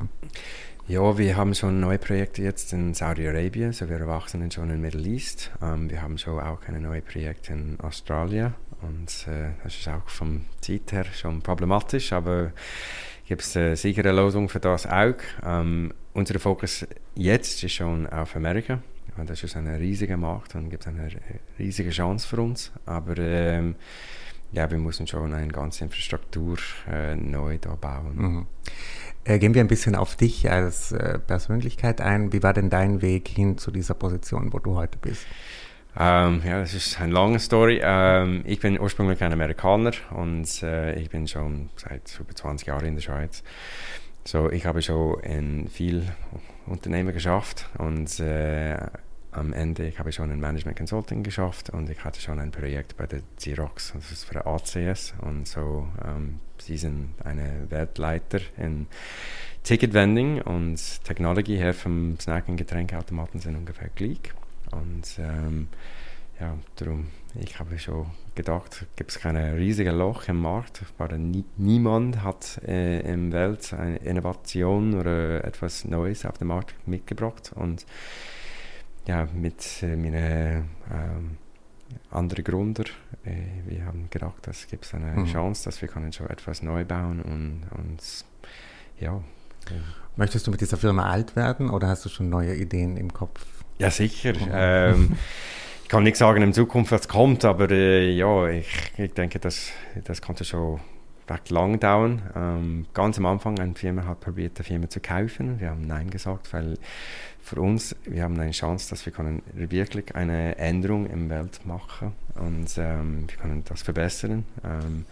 Ja, 0.89 1.19
wir 1.19 1.37
haben 1.37 1.53
schon 1.53 1.79
neue 1.79 1.99
Projekte 1.99 2.41
jetzt 2.41 2.73
in 2.73 2.95
Saudi-Arabien, 2.95 3.73
so 3.73 3.87
wir 3.87 3.97
erwachsen 3.99 4.49
schon 4.49 4.71
in 4.71 4.81
Middle 4.81 5.07
East. 5.07 5.51
Ähm, 5.61 5.87
wir 5.87 6.01
haben 6.01 6.17
schon 6.17 6.39
auch 6.39 6.61
ein 6.67 6.81
neues 6.81 7.03
Projekt 7.03 7.51
in 7.51 7.79
Australien 7.79 8.55
und 8.81 9.27
äh, 9.31 9.51
das 9.63 9.77
ist 9.77 9.87
auch 9.87 10.09
vom 10.09 10.45
Zeit 10.61 10.91
her 10.91 11.05
schon 11.13 11.43
problematisch, 11.43 12.11
aber 12.11 12.53
gibt 13.27 13.43
es 13.43 13.55
eine 13.55 14.11
Lösung 14.13 14.49
für 14.49 14.59
das 14.59 14.87
auch. 14.87 15.13
Ähm, 15.45 15.93
unser 16.15 16.39
Fokus 16.39 16.87
jetzt 17.13 17.63
ist 17.63 17.73
schon 17.73 18.07
auf 18.07 18.35
Amerika. 18.35 18.81
Das 19.27 19.43
ist 19.43 19.55
ein 19.55 19.67
riesiger 19.67 20.17
Markt 20.17 20.55
und 20.55 20.71
gibt 20.71 20.87
eine 20.87 21.07
riesige 21.59 21.91
Chance 21.91 22.27
für 22.27 22.41
uns, 22.41 22.71
aber 22.87 23.15
ähm, 23.19 23.75
ja, 24.51 24.69
wir 24.69 24.77
müssen 24.77 25.07
schon 25.07 25.33
eine 25.33 25.51
ganze 25.51 25.83
Infrastruktur 25.83 26.57
äh, 26.91 27.15
neu 27.15 27.57
da 27.59 27.75
bauen. 27.75 28.15
Mhm. 28.15 28.47
Äh, 29.23 29.39
gehen 29.39 29.53
wir 29.53 29.61
ein 29.61 29.67
bisschen 29.67 29.95
auf 29.95 30.15
dich 30.15 30.49
als 30.49 30.91
äh, 30.91 31.19
Persönlichkeit 31.19 32.01
ein. 32.01 32.33
Wie 32.33 32.41
war 32.41 32.53
denn 32.53 32.69
dein 32.69 33.01
Weg 33.01 33.27
hin 33.27 33.57
zu 33.57 33.71
dieser 33.71 33.93
Position, 33.93 34.53
wo 34.53 34.59
du 34.59 34.75
heute 34.75 34.97
bist? 34.97 35.25
Ähm, 35.97 36.41
ja, 36.45 36.59
das 36.59 36.73
ist 36.73 36.99
eine 37.01 37.13
lange 37.13 37.39
Story. 37.39 37.79
Ähm, 37.83 38.43
ich 38.45 38.59
bin 38.59 38.79
ursprünglich 38.79 39.21
ein 39.21 39.33
Amerikaner 39.33 39.91
und 40.11 40.63
äh, 40.63 40.99
ich 40.99 41.09
bin 41.09 41.27
schon 41.27 41.69
seit 41.75 42.19
über 42.19 42.33
20 42.33 42.67
Jahren 42.67 42.85
in 42.85 42.95
der 42.95 43.01
Schweiz. 43.01 43.43
So, 44.23 44.49
ich 44.49 44.65
habe 44.65 44.81
schon 44.81 45.19
in 45.21 45.67
viel 45.67 46.03
Unternehmen 46.65 47.13
geschafft 47.13 47.67
und 47.77 48.19
äh, 48.19 48.77
am 49.39 49.53
Ende 49.53 49.87
ich 49.87 49.99
habe 49.99 50.11
schon 50.11 50.31
ein 50.31 50.39
Management 50.39 50.77
Consulting 50.77 51.23
geschafft 51.23 51.69
und 51.69 51.89
ich 51.89 52.03
hatte 52.03 52.21
schon 52.21 52.39
ein 52.39 52.51
Projekt 52.51 52.97
bei 52.97 53.07
der 53.07 53.21
Xerox, 53.37 53.93
das 53.95 54.11
ist 54.11 54.25
für 54.25 54.45
ACS 54.45 55.13
und 55.21 55.47
so 55.47 55.87
ähm, 56.05 56.39
sie 56.59 56.77
sind 56.77 57.15
eine 57.23 57.67
Weltleiter 57.69 58.39
in 58.57 58.87
Ticket 59.63 59.93
Vending 59.93 60.41
und 60.41 61.03
Technologie 61.03 61.57
her 61.57 61.73
vom 61.73 62.19
Snack- 62.19 62.47
und 62.47 62.57
Getränkeautomaten 62.57 63.39
sind 63.39 63.55
ungefähr 63.55 63.89
gleich. 63.93 64.19
Und 64.71 65.19
ähm, 65.19 65.67
ja, 66.39 66.57
darum, 66.77 67.07
ich 67.39 67.59
habe 67.59 67.77
schon 67.77 68.07
gedacht, 68.35 68.85
gibt 68.95 69.11
es 69.11 69.19
kein 69.19 69.35
riesiges 69.35 69.93
Loch 69.93 70.27
im 70.27 70.39
Markt, 70.39 70.81
weil 70.97 71.19
nie, 71.19 71.43
niemand 71.57 72.23
hat 72.23 72.61
äh, 72.65 73.01
in 73.01 73.31
der 73.31 73.49
Welt 73.49 73.73
eine 73.73 73.97
Innovation 73.97 74.93
oder 74.93 75.43
etwas 75.43 75.85
Neues 75.85 76.25
auf 76.25 76.37
den 76.37 76.47
Markt 76.47 76.75
mitgebracht. 76.87 77.51
Und 77.53 77.85
ja, 79.09 79.27
mit 79.33 79.81
äh, 79.81 79.95
meinen 79.95 80.69
ähm, 80.93 81.37
anderen 82.11 82.43
Gründer, 82.43 82.83
äh, 83.25 83.31
wir 83.65 83.83
haben 83.85 84.07
gedacht, 84.11 84.47
es 84.47 84.67
gibt 84.67 84.93
eine 84.93 85.21
mhm. 85.21 85.25
Chance, 85.25 85.65
dass 85.65 85.81
wir 85.81 85.89
können 85.89 86.13
schon 86.13 86.29
etwas 86.29 86.61
neu 86.61 86.85
bauen 86.85 87.19
und, 87.21 87.63
und 87.75 87.97
ja. 88.99 89.19
Möchtest 90.15 90.45
du 90.45 90.51
mit 90.51 90.61
dieser 90.61 90.77
Firma 90.77 91.09
alt 91.09 91.35
werden 91.35 91.71
oder 91.71 91.87
hast 91.87 92.05
du 92.05 92.09
schon 92.09 92.29
neue 92.29 92.55
Ideen 92.55 92.97
im 92.97 93.11
Kopf? 93.11 93.43
Ja, 93.79 93.89
sicher. 93.89 94.33
Mhm. 94.33 94.51
Ähm, 94.51 95.17
ich 95.83 95.89
kann 95.89 96.03
nicht 96.03 96.17
sagen 96.17 96.43
in 96.43 96.53
Zukunft, 96.53 96.91
was 96.91 97.07
kommt, 97.07 97.45
aber 97.45 97.71
äh, 97.71 98.11
ja, 98.11 98.47
ich, 98.47 98.67
ich 98.95 99.13
denke, 99.13 99.39
das, 99.39 99.71
das 100.03 100.21
konnte 100.21 100.45
schon 100.45 100.79
lang 101.49 101.79
dauern. 101.79 102.21
Ähm, 102.35 102.85
ganz 102.93 103.17
am 103.17 103.25
Anfang 103.25 103.59
eine 103.59 103.75
Firma 103.75 104.05
hat 104.05 104.19
probiert, 104.19 104.57
die 104.59 104.63
Firma 104.63 104.89
zu 104.89 104.99
kaufen. 104.99 105.59
Wir 105.59 105.69
haben 105.69 105.85
Nein 105.85 106.09
gesagt, 106.09 106.51
weil 106.53 106.77
für 107.41 107.61
uns, 107.61 107.95
wir 108.05 108.23
haben 108.23 108.39
eine 108.39 108.51
Chance, 108.51 108.89
dass 108.89 109.05
wir 109.05 109.13
können 109.13 109.41
wirklich 109.53 110.15
eine 110.15 110.57
Änderung 110.57 111.05
im 111.07 111.29
Welt 111.29 111.65
machen 111.65 112.13
und 112.35 112.67
ähm, 112.77 113.25
wir 113.27 113.37
können 113.37 113.63
das 113.65 113.81
verbessern. 113.81 114.45
Ähm, 114.63 115.05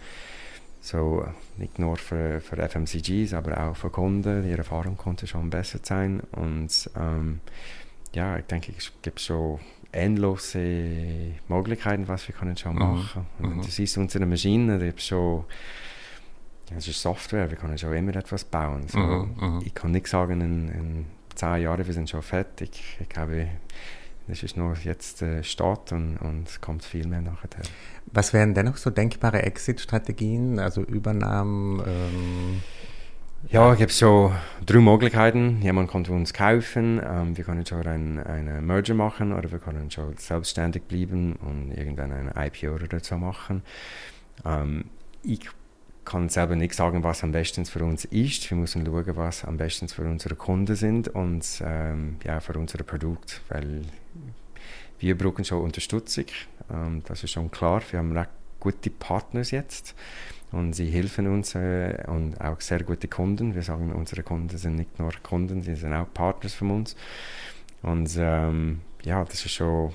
so 0.80 1.26
nicht 1.56 1.78
nur 1.78 1.96
für, 1.96 2.40
für 2.40 2.56
FMCGs, 2.56 3.34
aber 3.34 3.68
auch 3.68 3.76
für 3.76 3.90
Kunden. 3.90 4.44
Die 4.44 4.52
Erfahrung 4.52 4.96
konnte 4.96 5.26
schon 5.26 5.50
besser 5.50 5.80
sein 5.82 6.20
und 6.32 6.90
ähm, 6.96 7.40
ja, 8.14 8.38
ich 8.38 8.44
denke, 8.44 8.72
es 8.76 8.92
gibt 9.02 9.20
schon 9.20 9.58
endlose 9.92 11.32
Möglichkeiten, 11.48 12.08
was 12.08 12.28
wir 12.28 12.34
können 12.34 12.56
schon 12.56 12.74
mhm. 12.74 12.78
machen. 12.78 13.26
Mhm. 13.38 13.44
Und 13.44 13.66
das 13.66 13.78
ist 13.78 13.96
unsere 13.96 14.26
Maschine, 14.26 14.78
die 14.78 15.00
schon 15.00 15.44
es 16.76 16.88
ist 16.88 17.00
Software, 17.00 17.50
wir 17.50 17.56
können 17.56 17.78
schon 17.78 17.94
immer 17.94 18.14
etwas 18.16 18.44
bauen. 18.44 18.88
So, 18.88 18.98
mhm, 18.98 19.34
mhm. 19.40 19.62
ich 19.64 19.74
kann 19.74 19.92
nicht 19.92 20.06
sagen, 20.06 20.40
in, 20.40 20.68
in 20.68 21.06
zehn 21.34 21.62
Jahren, 21.62 21.86
wir 21.86 21.94
sind 21.94 22.10
schon 22.10 22.22
fertig. 22.22 22.98
Ich 23.00 23.08
glaube, 23.08 23.48
das 24.26 24.42
ist 24.42 24.56
nur 24.56 24.74
jetzt 24.84 25.22
äh, 25.22 25.42
Start 25.42 25.92
und, 25.92 26.18
und 26.18 26.48
es 26.48 26.60
kommt 26.60 26.84
viel 26.84 27.06
mehr 27.06 27.22
nachher. 27.22 27.48
Was 28.12 28.32
wären 28.32 28.54
dennoch 28.54 28.76
so 28.76 28.90
denkbare 28.90 29.42
Exit-Strategien, 29.42 30.58
also 30.58 30.82
Übernahmen? 30.82 31.82
Ähm 31.86 32.62
ja, 33.50 33.72
es 33.72 33.78
gibt 33.78 33.92
so 33.92 34.32
drei 34.66 34.80
Möglichkeiten. 34.80 35.62
Jemand 35.62 35.90
kann 35.90 36.04
uns 36.06 36.34
kaufen, 36.34 37.00
ähm, 37.04 37.36
wir 37.36 37.44
können 37.44 37.64
schon 37.64 37.86
einen, 37.86 38.18
einen 38.18 38.66
Merger 38.66 38.94
machen 38.94 39.32
oder 39.32 39.50
wir 39.50 39.60
können 39.60 39.90
schon 39.90 40.16
selbstständig 40.16 40.82
bleiben 40.82 41.34
und 41.36 41.70
irgendwann 41.70 42.12
ein 42.12 42.32
IPO 42.36 42.74
oder 42.74 42.98
so 43.00 43.16
machen. 43.16 43.62
Ähm, 44.44 44.86
ich 45.22 45.48
kann 46.08 46.28
selber 46.30 46.56
nicht 46.56 46.74
sagen, 46.74 47.04
was 47.04 47.22
am 47.22 47.32
besten 47.32 47.66
für 47.66 47.84
uns 47.84 48.06
ist. 48.06 48.50
Wir 48.50 48.56
müssen 48.56 48.84
schauen, 48.84 49.16
was 49.16 49.44
am 49.44 49.58
besten 49.58 49.88
für 49.88 50.02
unsere 50.02 50.36
Kunden 50.36 50.74
sind 50.74 51.08
und 51.08 51.44
ähm, 51.62 52.16
ja, 52.24 52.40
für 52.40 52.58
unser 52.58 52.82
Produkt, 52.82 53.42
weil 53.50 53.82
wir 54.98 55.18
brauchen 55.18 55.44
schon 55.44 55.62
Unterstützung, 55.62 56.24
ähm, 56.72 57.02
das 57.06 57.24
ist 57.24 57.32
schon 57.32 57.50
klar. 57.50 57.82
Wir 57.90 57.98
haben 57.98 58.16
recht 58.16 58.30
gute 58.58 58.90
Partners 58.90 59.50
jetzt 59.50 59.94
und 60.50 60.72
sie 60.72 60.90
helfen 60.90 61.26
uns 61.28 61.54
äh, 61.54 62.02
und 62.06 62.40
auch 62.40 62.60
sehr 62.62 62.82
gute 62.82 63.06
Kunden. 63.06 63.54
Wir 63.54 63.62
sagen, 63.62 63.92
unsere 63.92 64.22
Kunden 64.22 64.56
sind 64.56 64.76
nicht 64.76 64.98
nur 64.98 65.12
Kunden, 65.22 65.62
sie 65.62 65.76
sind 65.76 65.92
auch 65.92 66.12
Partners 66.14 66.54
von 66.54 66.70
uns. 66.70 66.96
Und 67.82 68.10
ähm, 68.18 68.80
ja, 69.04 69.24
das 69.24 69.44
ist 69.44 69.52
schon 69.52 69.92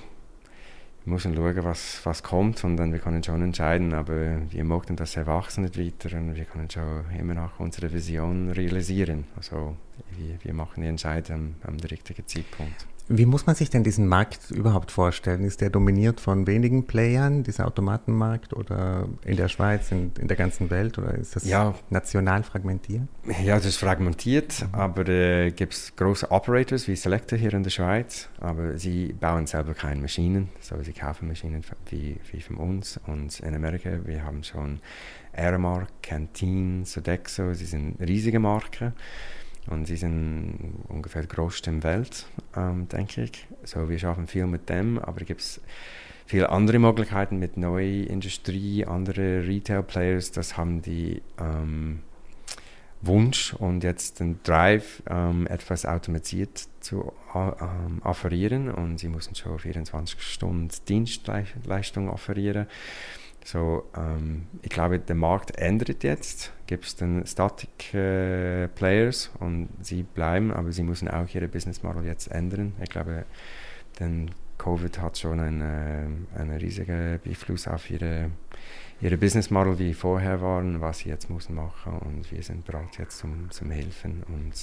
wir 1.04 1.12
müssen 1.12 1.34
schauen, 1.34 1.64
was, 1.64 2.00
was 2.04 2.22
kommt 2.22 2.64
und 2.64 2.76
dann 2.76 2.92
wir 2.92 2.98
können 2.98 3.22
schon 3.22 3.42
entscheiden, 3.42 3.92
aber 3.92 4.40
wir 4.50 4.64
möchten 4.64 4.96
das 4.96 5.16
erwachsen 5.16 5.64
nicht 5.64 5.78
weiter 5.78 6.16
und 6.16 6.34
wir 6.34 6.44
können 6.44 6.70
schon 6.70 7.04
immer 7.18 7.34
noch 7.34 7.60
unsere 7.60 7.92
Vision 7.92 8.50
realisieren. 8.50 9.24
Also 9.36 9.76
wir, 10.16 10.38
wir 10.42 10.54
machen 10.54 10.82
die 10.82 10.88
Entscheidung 10.88 11.56
am, 11.62 11.74
am 11.74 11.76
richtigen 11.80 12.26
Zeitpunkt. 12.26 12.86
Wie 13.08 13.26
muss 13.26 13.46
man 13.46 13.54
sich 13.54 13.68
denn 13.68 13.84
diesen 13.84 14.08
Markt 14.08 14.50
überhaupt 14.50 14.90
vorstellen? 14.90 15.44
Ist 15.44 15.60
der 15.60 15.68
dominiert 15.68 16.20
von 16.20 16.46
wenigen 16.46 16.86
Playern, 16.86 17.42
dieser 17.42 17.66
Automatenmarkt, 17.66 18.54
oder 18.54 19.06
in 19.24 19.36
der 19.36 19.48
Schweiz, 19.48 19.92
in, 19.92 20.12
in 20.18 20.26
der 20.26 20.36
ganzen 20.38 20.70
Welt, 20.70 20.96
oder 20.96 21.14
ist 21.14 21.36
das 21.36 21.44
ja. 21.44 21.74
national 21.90 22.42
fragmentiert? 22.44 23.02
Ja, 23.42 23.58
es 23.58 23.66
ist 23.66 23.76
fragmentiert, 23.76 24.62
mhm. 24.62 24.74
aber 24.74 25.06
äh, 25.08 25.50
gibt 25.50 25.74
es 25.74 25.94
große 25.96 26.30
Operators 26.30 26.88
wie 26.88 26.96
Selector 26.96 27.38
hier 27.38 27.52
in 27.52 27.62
der 27.62 27.70
Schweiz, 27.70 28.28
aber 28.40 28.78
sie 28.78 29.12
bauen 29.12 29.46
selber 29.46 29.74
keine 29.74 30.00
Maschinen, 30.00 30.48
so 30.60 30.80
sie 30.82 30.94
kaufen 30.94 31.28
Maschinen 31.28 31.62
wie, 31.90 32.18
wie 32.32 32.40
von 32.40 32.56
uns. 32.56 32.98
Und 33.06 33.38
in 33.40 33.54
Amerika, 33.54 33.90
wir 34.04 34.24
haben 34.24 34.42
schon 34.42 34.80
Airmark, 35.34 35.88
Canteen, 36.02 36.86
Sodexo, 36.86 37.52
sie 37.52 37.66
sind 37.66 38.00
riesige 38.00 38.38
Marken. 38.38 38.94
Und 39.66 39.86
sie 39.86 39.96
sind 39.96 40.84
ungefähr 40.88 41.24
größte 41.26 41.70
in 41.70 41.80
der 41.80 41.90
Welt, 41.94 42.26
ähm, 42.54 42.88
denke 42.88 43.24
ich. 43.24 43.46
So, 43.64 43.88
wir 43.88 43.98
schaffen 43.98 44.26
viel 44.26 44.46
mit 44.46 44.68
dem, 44.68 44.98
aber 44.98 45.22
es 45.22 45.26
gibt 45.26 45.60
viele 46.26 46.50
andere 46.50 46.78
Möglichkeiten 46.78 47.38
mit 47.38 47.56
neuer 47.56 48.06
Industrie, 48.06 48.84
andere 48.84 49.46
Retail-Players, 49.46 50.32
das 50.32 50.56
haben 50.56 50.82
die 50.82 51.22
ähm, 51.38 52.00
Wunsch 53.06 53.54
und 53.54 53.84
jetzt 53.84 54.20
den 54.20 54.40
Drive, 54.42 55.02
ähm, 55.08 55.46
etwas 55.46 55.84
automatisiert 55.86 56.66
zu 56.80 57.12
ähm, 57.34 58.00
offerieren 58.02 58.70
und 58.70 58.98
sie 58.98 59.08
müssen 59.08 59.34
schon 59.34 59.58
24 59.58 60.20
Stunden 60.22 60.68
Dienstleistung 60.88 62.08
offerieren. 62.08 62.66
So, 63.44 63.84
ähm, 63.94 64.46
ich 64.62 64.70
glaube, 64.70 64.98
der 64.98 65.14
Markt 65.14 65.56
ändert 65.58 66.02
jetzt. 66.02 66.52
Gibt 66.66 66.86
es 66.86 66.96
dann 66.96 67.26
Static 67.26 67.92
äh, 67.92 68.68
Players 68.68 69.30
und 69.38 69.68
sie 69.82 70.02
bleiben, 70.02 70.50
aber 70.50 70.72
sie 70.72 70.82
müssen 70.82 71.08
auch 71.08 71.28
ihre 71.34 71.46
Business 71.46 71.82
Model 71.82 72.04
jetzt 72.04 72.28
ändern. 72.28 72.72
Ich 72.82 72.88
glaube, 72.88 73.26
denn 74.00 74.30
Covid 74.56 74.98
hat 74.98 75.18
schon 75.18 75.40
einen, 75.40 76.26
äh, 76.34 76.56
riesigen 76.56 77.20
Einfluss 77.22 77.68
auf 77.68 77.90
ihre, 77.90 78.30
ihre 79.02 79.18
Business 79.18 79.50
Model, 79.50 79.78
wie 79.78 79.92
vorher 79.92 80.40
waren, 80.40 80.80
was 80.80 81.00
sie 81.00 81.10
jetzt 81.10 81.28
müssen 81.28 81.54
machen 81.54 81.98
und 81.98 82.32
wir 82.32 82.42
sind 82.42 82.64
bereit 82.64 82.96
jetzt 82.98 83.18
zum, 83.18 83.50
zum 83.50 83.70
Helfen 83.70 84.22
und 84.28 84.54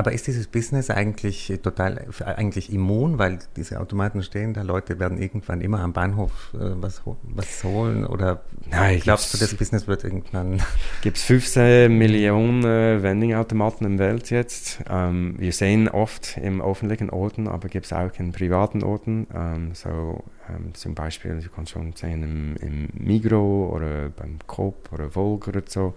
aber 0.00 0.12
ist 0.12 0.26
dieses 0.26 0.46
Business 0.46 0.88
eigentlich 0.88 1.52
total 1.62 2.06
eigentlich 2.24 2.72
immun, 2.72 3.18
weil 3.18 3.38
diese 3.56 3.78
Automaten 3.80 4.22
stehen 4.22 4.54
da, 4.54 4.62
Leute 4.62 4.98
werden 4.98 5.20
irgendwann 5.20 5.60
immer 5.60 5.80
am 5.80 5.92
Bahnhof 5.92 6.54
äh, 6.54 6.58
was, 6.80 7.02
was 7.22 7.64
holen 7.64 8.06
oder 8.06 8.40
Nein, 8.70 8.98
glaubst 9.00 9.34
du, 9.34 9.38
das 9.38 9.54
Business 9.54 9.86
wird 9.86 10.04
irgendwann... 10.04 10.62
Gibt 11.02 11.18
es 11.18 11.24
15 11.24 11.92
Millionen 11.92 12.64
äh, 12.64 13.02
Vending-Automaten 13.02 13.84
in 13.84 13.98
der 13.98 14.08
Welt 14.08 14.30
jetzt. 14.30 14.80
Ähm, 14.88 15.34
wir 15.36 15.52
sehen 15.52 15.90
oft 15.90 16.38
im 16.38 16.62
öffentlichen 16.62 17.10
Orten, 17.10 17.46
aber 17.46 17.68
gibt 17.68 17.84
es 17.84 17.92
auch 17.92 18.10
in 18.18 18.32
privaten 18.32 18.82
Orten. 18.82 19.26
Ähm, 19.34 19.74
so 19.74 20.24
ähm, 20.48 20.72
zum 20.72 20.94
Beispiel, 20.94 21.40
du 21.40 21.48
kannst 21.50 21.72
schon 21.72 21.92
sehen 21.92 22.22
im, 22.22 22.56
im 22.56 22.88
Migro 22.94 23.70
oder 23.74 24.08
beim 24.08 24.38
Coop 24.46 24.90
oder 24.92 25.10
Volker 25.10 25.48
oder 25.50 25.62
so, 25.66 25.94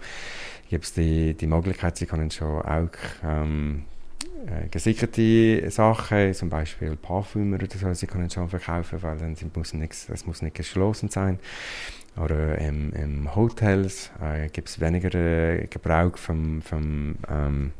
gibt 0.68 0.84
es 0.84 0.92
die, 0.92 1.34
die 1.34 1.46
Möglichkeit, 1.46 1.96
sie 1.96 2.06
können 2.06 2.30
schon 2.30 2.60
auch 2.62 2.90
äh, 4.46 4.68
gesicherte 4.68 5.70
Sachen, 5.70 6.34
zum 6.34 6.50
Beispiel 6.50 6.96
Parfümer 6.96 7.56
oder 7.56 7.66
so, 7.68 7.92
sie 7.94 8.06
können 8.06 8.28
schon 8.28 8.48
verkaufen, 8.48 9.02
weil 9.02 9.16
dann 9.16 9.36
muss 9.54 9.72
nichts, 9.72 10.06
das 10.06 10.26
muss 10.26 10.42
nicht 10.42 10.56
geschlossen 10.56 11.08
sein. 11.08 11.38
Oder 12.16 12.58
im, 12.58 12.92
im 12.92 13.34
Hotels 13.34 14.10
äh, 14.22 14.48
gibt 14.48 14.68
es 14.68 14.80
weniger 14.80 15.14
äh, 15.14 15.66
Gebrauch 15.66 16.16
von, 16.16 16.62
von 16.62 17.16
ähm, 17.28 17.72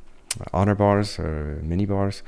Bars, 0.76 1.18
äh, 1.18 1.62
Minibars. 1.62 2.24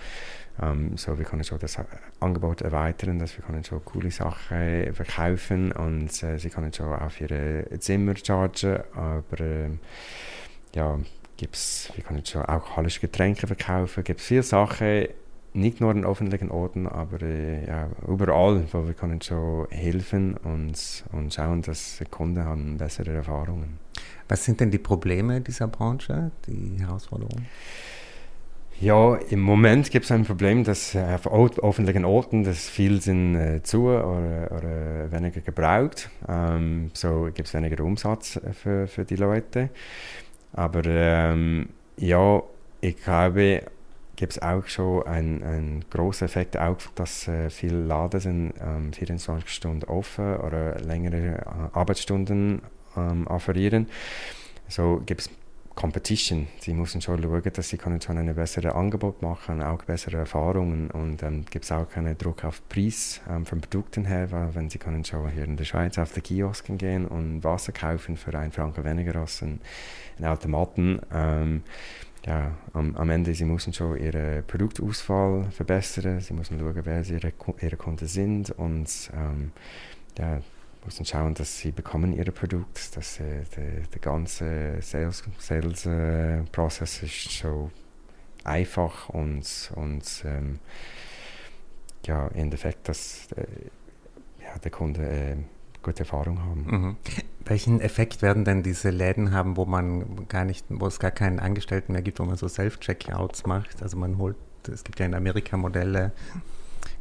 Ähm, 0.62 0.96
so, 0.96 1.18
wir 1.18 1.24
können 1.24 1.44
schon 1.44 1.58
das 1.58 1.78
Angebot 2.20 2.62
erweitern, 2.62 3.18
dass 3.18 3.36
wir 3.36 3.44
können 3.44 3.64
schon 3.64 3.84
coole 3.84 4.10
Sachen 4.10 4.94
verkaufen 4.94 5.72
und 5.72 6.22
äh, 6.22 6.38
sie 6.38 6.48
können 6.48 6.72
schon 6.72 6.92
auf 6.94 7.20
ihre 7.20 7.66
Zimmer 7.78 8.14
chargen, 8.16 8.80
aber 8.94 9.40
äh, 9.40 9.70
ja, 10.74 10.98
gibt's, 11.36 11.92
wir 11.94 12.04
können 12.04 12.24
schon 12.24 12.42
auch 12.42 12.76
alles 12.76 13.00
Getränke 13.00 13.46
verkaufen, 13.46 14.04
gibt 14.04 14.20
viele 14.20 14.42
Sachen, 14.42 15.08
nicht 15.56 15.80
nur 15.80 15.90
in 15.90 16.04
öffentlichen 16.04 16.50
Orten, 16.50 16.86
aber 16.86 17.22
äh, 17.22 17.66
ja, 17.66 17.88
überall, 18.06 18.64
wo 18.72 18.86
wir 18.86 18.94
können 18.94 19.22
schon 19.22 19.66
helfen 19.70 20.36
und, 20.36 21.04
und 21.12 21.32
schauen, 21.32 21.62
dass 21.62 21.98
die 21.98 22.04
Kunden 22.04 22.44
haben 22.44 22.76
bessere 22.76 23.12
Erfahrungen. 23.12 23.78
Was 24.28 24.44
sind 24.44 24.60
denn 24.60 24.70
die 24.70 24.78
Probleme 24.78 25.40
dieser 25.40 25.68
Branche, 25.68 26.30
die 26.46 26.76
Herausforderungen? 26.78 27.46
Ja, 28.78 29.14
im 29.14 29.40
Moment 29.40 29.90
gibt 29.90 30.04
es 30.04 30.12
ein 30.12 30.26
Problem, 30.26 30.62
dass 30.62 30.94
äh, 30.94 31.18
auf 31.24 31.58
öffentlichen 31.62 32.04
Orten 32.04 32.44
dass 32.44 32.68
viel 32.68 33.00
sind 33.00 33.34
äh, 33.34 33.62
zu 33.62 33.84
oder, 33.84 34.50
oder 34.52 35.10
weniger 35.10 35.40
gebraucht. 35.40 36.10
Ähm, 36.28 36.90
so 36.92 37.30
gibt 37.32 37.48
es 37.48 37.54
weniger 37.54 37.82
Umsatz 37.82 38.38
für, 38.52 38.86
für 38.86 39.06
die 39.06 39.16
Leute. 39.16 39.70
Aber 40.52 40.82
ähm, 40.84 41.68
ja, 41.96 42.42
ich 42.80 42.96
glaube, 43.02 43.62
gibt 44.16 44.32
es 44.32 44.42
auch 44.42 44.66
schon 44.66 45.06
einen, 45.06 45.42
einen 45.42 45.84
großen 45.90 46.24
Effekt, 46.26 46.56
auch, 46.56 46.78
dass 46.94 47.28
äh, 47.28 47.50
viele 47.50 47.82
Laden 47.82 48.20
sind 48.20 48.54
ähm, 48.60 48.92
24 48.92 49.48
Stunden 49.50 49.84
offen 49.84 50.36
oder 50.38 50.78
längere 50.80 51.38
äh, 51.38 51.76
Arbeitsstunden 51.76 52.62
ähm, 52.96 53.26
offerieren. 53.26 53.88
So 54.68 55.02
gibt 55.04 55.22
es 55.22 55.30
Competition. 55.76 56.48
Sie 56.58 56.72
müssen 56.72 57.02
schon 57.02 57.22
schauen, 57.22 57.42
dass 57.52 57.68
sie 57.68 57.76
können 57.76 58.00
schon 58.00 58.16
ein 58.16 58.34
besseres 58.34 58.72
Angebot 58.72 59.20
machen, 59.20 59.62
auch 59.62 59.84
bessere 59.84 60.16
Erfahrungen 60.16 60.90
und 60.90 61.22
ähm, 61.22 61.44
gibt 61.48 61.66
es 61.66 61.70
auch 61.70 61.88
keinen 61.88 62.16
Druck 62.16 62.44
auf 62.44 62.66
Preis 62.70 63.20
ähm, 63.28 63.44
von 63.44 63.60
Produkten 63.60 64.06
her, 64.06 64.32
weil 64.32 64.54
wenn 64.54 64.70
sie 64.70 64.78
können 64.78 65.04
schon 65.04 65.28
hier 65.28 65.44
in 65.44 65.58
der 65.58 65.64
Schweiz 65.64 65.98
auf 65.98 66.14
die 66.14 66.22
Kiosken 66.22 66.78
gehen 66.78 67.06
und 67.06 67.44
Wasser 67.44 67.72
kaufen 67.72 68.16
für 68.16 68.36
einen 68.36 68.52
Franken 68.52 68.84
weniger 68.84 69.20
als 69.20 69.42
ein, 69.42 69.60
ein 70.18 70.24
Automaten. 70.24 70.98
Ähm, 71.12 71.62
ja, 72.24 72.52
am, 72.72 72.96
am, 72.96 73.10
Ende 73.10 73.34
sie 73.34 73.44
müssen 73.44 73.74
schon 73.74 73.98
ihre 73.98 74.42
Produktauswahl 74.46 75.44
verbessern, 75.50 76.20
sie 76.20 76.32
müssen 76.32 76.58
schauen, 76.58 76.80
wer 76.84 77.04
ihre, 77.04 77.32
ihre 77.60 77.76
Kunden 77.76 78.08
sind 78.08 78.50
und 78.50 79.10
ähm, 79.14 79.52
ja, 80.18 80.40
müssen 80.86 81.04
schauen, 81.04 81.34
dass 81.34 81.58
sie 81.58 81.72
bekommen 81.72 82.12
ihre 82.12 82.32
Produkte, 82.32 82.80
dass 82.94 83.20
äh, 83.20 83.42
der, 83.56 83.80
der 83.92 84.00
ganze 84.00 84.80
Sales, 84.80 85.24
Sales 85.38 85.86
äh, 85.86 86.42
Prozess 86.52 87.02
ist 87.02 87.30
so 87.30 87.70
einfach 88.44 89.08
und, 89.08 89.72
und 89.74 90.24
ähm, 90.24 90.60
ja, 92.06 92.28
im 92.28 92.36
Endeffekt, 92.36 92.88
dass 92.88 93.28
äh, 93.32 93.44
ja, 94.42 94.58
der 94.58 94.70
Kunde 94.70 95.02
äh, 95.02 95.36
gute 95.82 96.00
Erfahrung 96.00 96.40
haben. 96.40 96.66
Mhm. 96.66 96.96
Welchen 97.44 97.80
Effekt 97.80 98.22
werden 98.22 98.44
denn 98.44 98.62
diese 98.62 98.90
Läden 98.90 99.32
haben, 99.32 99.56
wo 99.56 99.64
man 99.64 100.26
gar 100.28 100.44
nicht, 100.44 100.64
wo 100.68 100.86
es 100.86 100.98
gar 100.98 101.10
keinen 101.10 101.38
Angestellten 101.38 101.92
mehr 101.92 102.02
gibt, 102.02 102.18
wo 102.18 102.24
man 102.24 102.36
so 102.36 102.48
Self-Checkouts 102.48 103.46
macht? 103.46 103.82
Also 103.82 103.96
man 103.96 104.18
holt, 104.18 104.36
es 104.72 104.82
gibt 104.82 104.98
ja 104.98 105.06
in 105.06 105.14
Amerika 105.14 105.56
Modelle, 105.56 106.12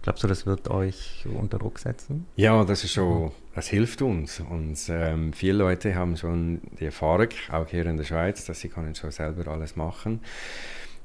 Glaubst 0.06 0.24
du, 0.24 0.28
das 0.28 0.46
wird 0.46 0.70
euch 0.70 1.26
unter 1.34 1.58
Druck 1.58 1.80
setzen? 1.80 2.28
Ja, 2.36 2.64
das 2.64 2.84
ist 2.84 2.94
schon, 2.94 3.32
das 3.56 3.70
hilft 3.70 4.04
uns. 4.04 4.40
Und 4.40 4.78
ähm, 4.88 5.34
viele 5.34 5.58
Leute 5.58 5.96
haben 5.96 6.16
schon 6.16 6.62
die 6.80 6.86
Erfahrung, 6.86 7.30
auch 7.52 7.68
hier 7.68 7.88
in 7.88 7.98
der 7.98 8.04
Schweiz, 8.04 8.46
dass 8.46 8.60
sie 8.60 8.70
können 8.70 8.94
schon 8.94 9.10
selber 9.10 9.52
alles 9.52 9.76
machen. 9.76 10.20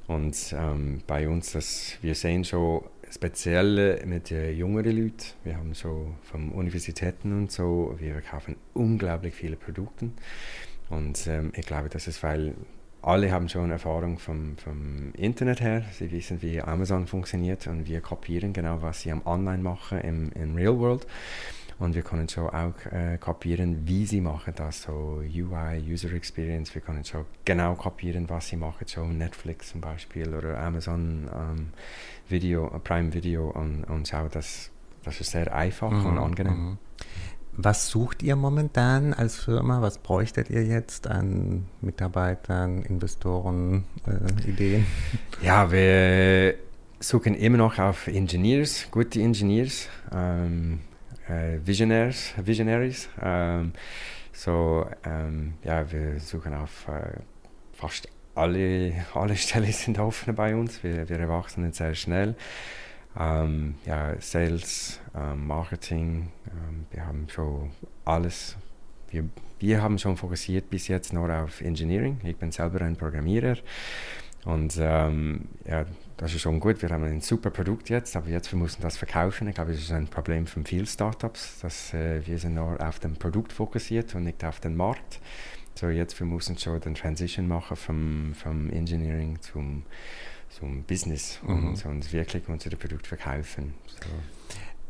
Und 0.06 0.36
ähm, 0.54 1.00
bei 1.06 1.30
uns, 1.30 1.52
das, 1.52 1.96
wir 2.02 2.14
sehen 2.14 2.44
schon 2.44 2.84
speziell 3.10 4.04
mit 4.04 4.28
den 4.28 4.54
jüngeren 4.54 4.94
Leuten, 4.94 5.32
wir 5.44 5.56
haben 5.56 5.72
so 5.72 6.14
von 6.24 6.50
Universitäten 6.50 7.32
und 7.32 7.50
so, 7.50 7.94
wir 7.98 8.20
kaufen 8.20 8.56
unglaublich 8.74 9.32
viele 9.34 9.56
Produkte. 9.56 10.10
Und 10.90 11.26
ähm, 11.26 11.52
ich 11.56 11.64
glaube, 11.64 11.88
das 11.88 12.06
ist, 12.06 12.22
weil 12.22 12.54
alle 13.02 13.32
haben 13.32 13.48
schon 13.48 13.70
Erfahrung 13.70 14.18
vom, 14.18 14.56
vom 14.56 15.12
Internet 15.14 15.60
her. 15.60 15.84
Sie 15.92 16.10
wissen, 16.10 16.42
wie 16.42 16.60
Amazon 16.60 17.06
funktioniert 17.06 17.66
und 17.66 17.86
wir 17.86 18.00
kopieren 18.00 18.52
genau, 18.52 18.82
was 18.82 19.00
sie 19.00 19.12
am 19.12 19.22
Online 19.24 19.62
machen 19.62 20.00
im, 20.00 20.32
im 20.32 20.54
Real 20.54 20.78
World. 20.78 21.06
Und 21.78 21.94
wir 21.94 22.02
können 22.02 22.28
schon 22.28 22.50
auch 22.50 22.74
äh, 22.92 23.16
kopieren, 23.18 23.88
wie 23.88 24.04
sie 24.04 24.20
machen 24.20 24.52
das, 24.54 24.82
so 24.82 25.22
UI, 25.24 25.82
User 25.90 26.12
Experience. 26.12 26.74
Wir 26.74 26.82
können 26.82 27.04
schon 27.06 27.24
genau 27.46 27.74
kopieren, 27.74 28.28
was 28.28 28.48
sie 28.48 28.56
machen, 28.56 28.86
schon 28.86 29.16
Netflix 29.16 29.70
zum 29.70 29.80
Beispiel 29.80 30.34
oder 30.34 30.60
Amazon 30.60 31.30
ähm, 31.34 31.68
Video, 32.28 32.68
Prime 32.84 33.14
Video 33.14 33.48
und, 33.48 33.84
und 33.84 34.06
schauen, 34.06 34.28
dass 34.30 34.70
das 35.04 35.20
ist 35.20 35.30
sehr 35.30 35.54
einfach 35.54 35.90
mhm. 35.90 36.06
und 36.06 36.18
angenehm. 36.18 36.52
Mhm. 36.54 36.78
Was 37.52 37.88
sucht 37.88 38.22
ihr 38.22 38.36
momentan 38.36 39.12
als 39.12 39.36
Firma? 39.36 39.82
Was 39.82 39.98
bräuchtet 39.98 40.50
ihr 40.50 40.64
jetzt 40.64 41.06
an 41.06 41.66
Mitarbeitern, 41.80 42.82
Investoren, 42.82 43.84
äh, 44.06 44.48
Ideen? 44.48 44.86
Ja, 45.42 45.70
wir 45.70 46.54
suchen 47.00 47.34
immer 47.34 47.58
noch 47.58 47.78
auf 47.78 48.06
Engineers, 48.06 48.86
gute 48.90 49.20
Engineers, 49.20 49.88
ähm, 50.12 50.80
äh, 51.28 51.58
Visionaries. 51.64 52.34
Visionaries 52.42 53.08
ähm, 53.20 53.72
so, 54.32 54.86
ähm, 55.04 55.54
ja, 55.64 55.90
wir 55.92 56.18
suchen 56.18 56.54
auf 56.54 56.88
äh, 56.88 57.20
fast 57.74 58.08
alle, 58.34 59.04
alle 59.12 59.36
Stellen 59.36 59.72
sind 59.72 59.98
offen 59.98 60.34
bei 60.34 60.54
uns. 60.54 60.82
Wir, 60.82 61.08
wir 61.08 61.18
erwachsen 61.18 61.70
sehr 61.72 61.94
schnell. 61.94 62.34
Ähm, 63.20 63.74
ja, 63.84 64.18
Sales, 64.18 64.98
ähm, 65.14 65.46
Marketing, 65.46 66.32
ähm, 66.46 66.86
wir 66.90 67.06
haben 67.06 67.28
schon 67.28 67.70
alles. 68.06 68.56
Wir, 69.10 69.28
wir 69.58 69.82
haben 69.82 69.98
schon 69.98 70.16
fokussiert 70.16 70.70
bis 70.70 70.88
jetzt 70.88 71.12
nur 71.12 71.28
auf 71.30 71.60
Engineering. 71.60 72.18
Ich 72.24 72.36
bin 72.36 72.50
selber 72.50 72.80
ein 72.80 72.96
Programmierer 72.96 73.58
und 74.46 74.78
ähm, 74.80 75.48
ja, 75.66 75.84
das 76.16 76.32
ist 76.32 76.40
schon 76.40 76.60
gut. 76.60 76.80
Wir 76.80 76.88
haben 76.88 77.04
ein 77.04 77.20
super 77.20 77.50
Produkt 77.50 77.90
jetzt, 77.90 78.16
aber 78.16 78.28
jetzt 78.30 78.52
wir 78.52 78.58
müssen 78.58 78.80
das 78.80 78.96
verkaufen. 78.96 79.48
Ich 79.48 79.54
glaube, 79.54 79.72
das 79.72 79.82
ist 79.82 79.92
ein 79.92 80.06
Problem 80.06 80.46
von 80.46 80.64
vielen 80.64 80.86
Startups, 80.86 81.60
dass 81.60 81.92
äh, 81.92 82.26
wir 82.26 82.38
sind 82.38 82.54
nur 82.54 82.80
auf 82.80 83.00
dem 83.00 83.16
Produkt 83.16 83.52
fokussiert 83.52 84.14
und 84.14 84.24
nicht 84.24 84.42
auf 84.44 84.60
den 84.60 84.76
Markt. 84.76 85.20
So 85.74 85.88
jetzt 85.88 86.18
wir 86.20 86.26
müssen 86.26 86.56
schon 86.56 86.80
den 86.80 86.94
Transition 86.94 87.48
machen 87.48 87.76
vom, 87.76 88.34
vom 88.34 88.70
Engineering 88.70 89.40
zum 89.42 89.84
zum 90.50 90.82
Business 90.82 91.40
mhm. 91.42 91.68
und 91.68 91.86
uns 91.86 92.12
wirklich 92.12 92.48
unsere 92.48 92.76
Produkte 92.76 93.08
verkaufen. 93.08 93.74
So. 93.86 94.08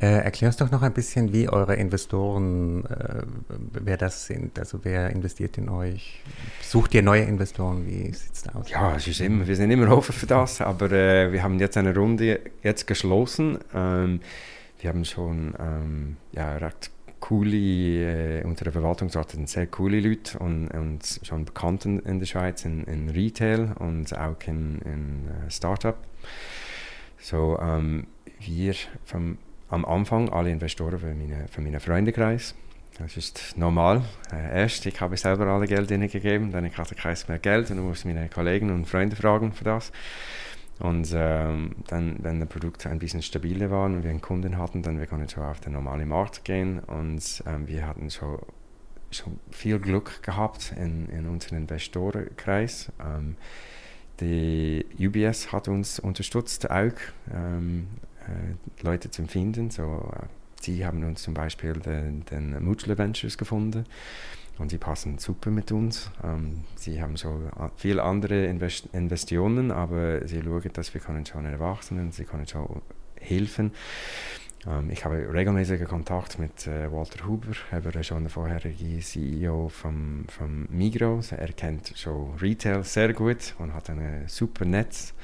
Äh, 0.01 0.25
erklärst 0.25 0.63
doch 0.63 0.71
noch 0.71 0.81
ein 0.81 0.95
bisschen, 0.95 1.31
wie 1.35 1.47
eure 1.51 1.75
Investoren, 1.77 2.87
äh, 2.87 3.23
wer 3.73 3.99
das 3.99 4.27
sind. 4.27 4.59
Also 4.59 4.81
wer 4.83 5.11
investiert 5.11 5.59
in 5.59 5.69
euch? 5.69 6.23
Sucht 6.63 6.95
ihr 6.95 7.03
neue 7.03 7.23
Investoren? 7.25 7.87
Wie 7.87 8.11
sieht 8.15 8.33
es 8.33 8.49
aus? 8.49 8.71
Ja, 8.71 8.97
es 8.97 9.07
ist 9.07 9.21
immer, 9.21 9.47
wir 9.47 9.57
sind 9.57 9.71
immer 9.71 9.95
offen 9.95 10.15
für 10.15 10.27
das, 10.27 10.63
aber 10.63 10.91
äh, 10.91 11.33
wir 11.33 11.43
haben 11.43 11.59
jetzt 11.59 11.77
eine 11.77 11.95
Runde 11.95 12.41
jetzt 12.63 12.87
geschlossen. 12.87 13.59
Ähm, 13.75 14.21
wir 14.81 14.89
haben 14.89 15.05
schon 15.05 15.55
ähm, 15.59 16.17
ja, 16.33 16.57
recht 16.57 16.91
coole, 17.31 18.41
äh, 18.41 18.45
unter 18.45 18.65
der 18.65 18.73
Verwaltungsrat 18.73 19.31
sind 19.31 19.49
sehr 19.49 19.69
coole 19.69 20.01
Leute 20.01 20.37
und, 20.41 20.67
und 20.69 21.21
schon 21.23 21.45
bekannt 21.45 21.85
in, 21.85 22.01
in 22.01 22.19
der 22.19 22.27
Schweiz 22.27 22.65
in, 22.65 22.83
in, 22.85 23.09
Retail 23.09 23.73
und 23.79 24.13
auch 24.19 24.35
in, 24.47 24.81
in 24.81 25.29
uh, 25.29 25.49
Startup. 25.49 25.97
So, 27.21 27.57
ähm, 27.63 28.09
wir 28.41 28.75
vom, 29.05 29.39
am 29.69 29.85
Anfang 29.85 30.29
alle 30.31 30.51
Investoren 30.51 30.99
für, 30.99 31.15
meine, 31.15 31.47
für 31.47 31.61
meinen 31.61 31.79
Freundekreis. 31.79 32.57
Das 32.99 33.17
ist 33.17 33.55
normal. 33.57 34.03
Äh, 34.33 34.63
erst, 34.63 34.85
ich 34.87 35.01
habe 35.01 35.17
selber 35.17 35.47
alle 35.47 35.69
Geld 35.69 35.89
gegeben, 35.89 36.51
dann 36.51 36.65
ich 36.65 36.77
hatte 36.77 36.97
kein 36.97 37.17
mehr 37.29 37.39
Geld 37.39 37.71
und 37.71 37.79
musste 37.79 38.09
meine 38.09 38.29
Kollegen 38.29 38.71
und 38.71 38.87
Freunde 38.87 39.15
fragen 39.15 39.53
für 39.53 39.65
das. 39.65 39.93
Und 40.81 41.13
ähm, 41.15 41.77
dann, 41.89 42.17
wenn 42.23 42.41
das 42.41 42.49
Produkt 42.49 42.87
ein 42.87 42.99
bisschen 42.99 43.21
stabiler 43.23 43.71
war 43.71 43.85
und 43.85 44.03
wir 44.03 44.11
einen 44.11 44.23
Kunden 44.23 44.57
hatten, 44.57 44.83
dann 44.83 44.99
wir 44.99 45.07
konnten 45.07 45.29
schon 45.29 45.43
auf 45.43 45.61
den 45.61 45.75
normalen 45.75 46.09
Markt 46.09 46.45
gehen 46.45 46.81
und 46.81 47.43
ähm, 47.47 47.69
wir 47.69 47.87
hatten 47.87 48.11
schon, 48.11 48.39
schon 49.11 49.39
viel 49.51 49.79
Glück 49.79 50.23
gehabt 50.23 50.73
in, 50.77 51.09
in 51.11 51.27
unserem 51.27 51.59
Investorenkreis. 51.59 52.91
Ähm, 52.99 53.37
die 54.21 54.87
UBS 54.99 55.53
hat 55.53 55.69
uns 55.69 56.01
unterstützt, 56.01 56.71
auch 56.71 56.93
ähm, 57.31 57.89
äh, 58.27 58.83
Leute 58.83 59.11
zu 59.11 59.27
finden. 59.27 59.71
So, 59.71 60.11
äh, 60.15 60.27
sie 60.63 60.87
haben 60.87 61.05
uns 61.05 61.23
zum 61.23 61.35
Beispiel 61.35 61.75
den, 61.75 62.25
den 62.25 62.65
Mutual 62.65 62.97
Ventures 62.97 63.37
gefunden 63.37 63.85
und 64.61 64.69
sie 64.69 64.79
passen 64.79 65.19
super 65.19 65.51
mit 65.51 65.73
uns. 65.73 66.11
Ähm, 66.23 66.65
sie 66.77 67.03
haben 67.03 67.17
schon 67.17 67.51
viele 67.77 68.03
andere 68.03 68.45
Invest 68.45 68.89
Investitionen, 68.93 69.71
aber 69.71 70.27
sie 70.29 70.43
schauen, 70.43 70.71
dass 70.73 70.93
wir 70.93 71.01
können 71.01 71.25
schon 71.25 71.47
erwachsen, 71.47 72.13
sie 72.13 72.25
können 72.25 72.47
schon 72.47 72.83
helfen. 73.19 73.73
Ähm, 74.67 74.91
ich 74.91 75.05
habe 75.05 75.33
regelmäßigen 75.33 75.89
Kontakt 75.89 76.39
mit 76.39 76.67
äh, 76.67 76.93
Walter 76.93 77.27
Huber, 77.27 77.53
er 77.71 77.85
war 77.85 78.03
schon 78.03 78.25
der 78.25 78.31
vorherige 78.31 79.01
CEO 79.01 79.69
vom, 79.71 80.27
vom 80.29 80.67
Migros. 80.71 81.33
Er 81.33 81.53
kennt 81.53 81.95
schon 81.97 82.35
Retail 82.37 82.85
sehr 82.85 83.15
gut 83.15 83.55
und 83.59 83.73
hat 83.73 83.89
ein 83.89 84.25
super 84.27 84.67
Netz 84.67 85.15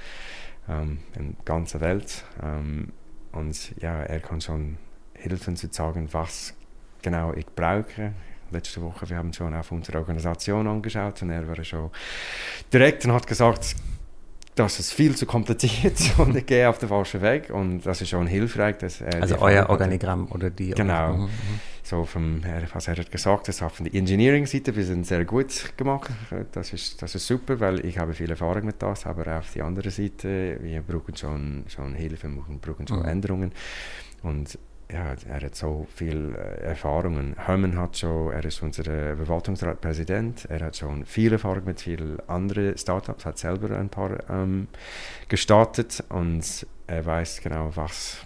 ähm, 0.67 0.99
in 1.15 1.35
der 1.35 1.45
ganzen 1.45 1.83
Welt. 1.83 2.25
Ähm, 2.43 2.93
und 3.33 3.77
ja, 3.83 4.03
er 4.03 4.21
kann 4.21 4.41
schon 4.41 4.79
helfen 5.13 5.57
zu 5.57 5.69
sagen, 5.71 6.09
was 6.13 6.55
genau 7.03 7.35
ich 7.35 7.47
brauche 7.47 8.15
letzte 8.51 8.83
Woche, 8.83 9.09
wir 9.09 9.17
haben 9.17 9.33
schon 9.33 9.55
auf 9.55 9.73
unsere 9.73 9.99
Organisation 9.99 10.67
angeschaut 10.67 11.23
und 11.23 11.31
er 11.31 11.47
war 11.47 11.63
schon 11.65 11.91
direkt 12.73 13.05
und 13.05 13.13
hat 13.13 13.27
gesagt, 13.27 13.77
das 14.57 14.81
ist 14.81 14.93
viel 14.93 15.15
zu 15.15 15.27
kompliziert 15.27 15.99
und 16.19 16.35
ich 16.35 16.47
gehe 16.47 16.69
auf 16.69 16.79
den 16.79 16.89
falschen 16.89 17.21
Weg 17.21 17.51
und 17.51 17.85
das 17.85 18.01
ist 18.01 18.09
schon 18.09 18.27
hilfreich. 18.27 18.79
Dass 18.79 19.03
er 19.03 19.21
also 19.21 19.39
euer 19.39 19.69
Organigramm 19.69 20.29
oder 20.33 20.51
die? 20.51 20.71
Genau. 20.71 21.13
Mhm. 21.13 21.29
So 21.83 22.05
vom, 22.05 22.43
was 22.73 22.89
er 22.89 22.97
hat 22.97 23.13
gesagt, 23.13 23.47
das 23.47 23.59
von 23.59 23.85
der 23.85 23.95
Engineering-Seite, 23.95 24.75
wir 24.75 24.85
sind 24.85 25.07
sehr 25.07 25.25
gut 25.25 25.73
gemacht. 25.77 26.11
Das 26.51 26.73
ist, 26.73 27.01
das 27.01 27.15
ist 27.15 27.27
super, 27.27 27.61
weil 27.61 27.85
ich 27.85 27.99
habe 27.99 28.13
viel 28.13 28.29
Erfahrung 28.29 28.65
mit 28.65 28.83
das, 28.83 29.07
aber 29.07 29.39
auf 29.39 29.53
die 29.53 29.63
andere 29.63 29.91
Seite, 29.91 30.59
wir 30.63 30.81
brauchen 30.81 31.15
schon, 31.17 31.65
schon 31.69 31.95
Hilfe, 31.95 32.29
wir 32.29 32.43
brauchen 32.61 32.89
schon 32.89 33.01
mhm. 33.01 33.05
Änderungen 33.05 33.53
und 34.23 34.59
ja, 34.93 35.15
er 35.29 35.41
hat 35.43 35.55
so 35.55 35.87
viele 35.95 36.37
äh, 36.37 36.65
Erfahrungen. 36.65 37.35
Hermann 37.37 37.77
hat 37.77 37.99
schon, 37.99 38.33
er 38.33 38.45
ist 38.45 38.63
unser 38.63 38.85
Verwaltungsratpräsident, 38.85 40.45
er 40.47 40.61
hat 40.61 40.77
schon 40.77 41.05
viel 41.05 41.33
Erfahrung 41.33 41.65
mit 41.65 41.81
vielen 41.81 42.21
anderen 42.29 42.77
Startups, 42.79 43.25
hat 43.25 43.39
selber 43.39 43.77
ein 43.77 43.89
paar 43.89 44.19
ähm, 44.31 44.69
gestartet 45.29 46.05
und 46.09 46.67
er 46.87 47.05
weiß 47.05 47.41
genau, 47.41 47.71
was, 47.75 48.25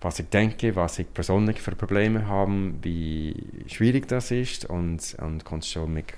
was 0.00 0.18
ich 0.18 0.28
denke, 0.28 0.74
was 0.74 0.98
ich 0.98 1.12
persönlich 1.14 1.60
für 1.60 1.76
Probleme 1.76 2.26
habe, 2.26 2.74
wie 2.82 3.64
schwierig 3.68 4.08
das 4.08 4.32
ist 4.32 4.64
und, 4.64 5.16
und 5.20 5.44
konnte 5.44 5.68
schon 5.68 5.92
mit 5.92 6.14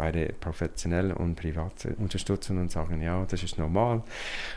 beide 0.00 0.32
professionell 0.40 1.12
und 1.12 1.34
privat 1.34 1.86
unterstützen 1.98 2.58
und 2.58 2.70
sagen, 2.70 3.02
ja, 3.02 3.24
das 3.28 3.42
ist 3.42 3.58
normal. 3.58 4.02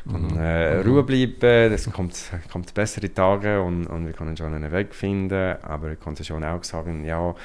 Und 0.06 0.32
mhm. 0.32 0.39
äh, 0.39 0.77
mhm. 0.77 0.89
Ruhe 0.89 1.03
bleiben, 1.03 1.73
es 1.73 1.91
kommt, 1.91 2.32
kommt 2.51 2.73
bessere 2.73 3.13
Tage 3.13 3.62
und, 3.62 3.88
und 3.88 4.06
wir 4.06 4.13
können 4.13 4.38
schon 4.38 4.53
einen 4.53 4.71
Weg 4.71 4.95
finden, 4.95 5.58
aber 5.62 5.91
ich 5.91 5.99
konnte 5.99 6.23
schon 6.23 6.43
auch 6.43 6.63
sagen, 6.63 7.03
ja, 7.03 7.36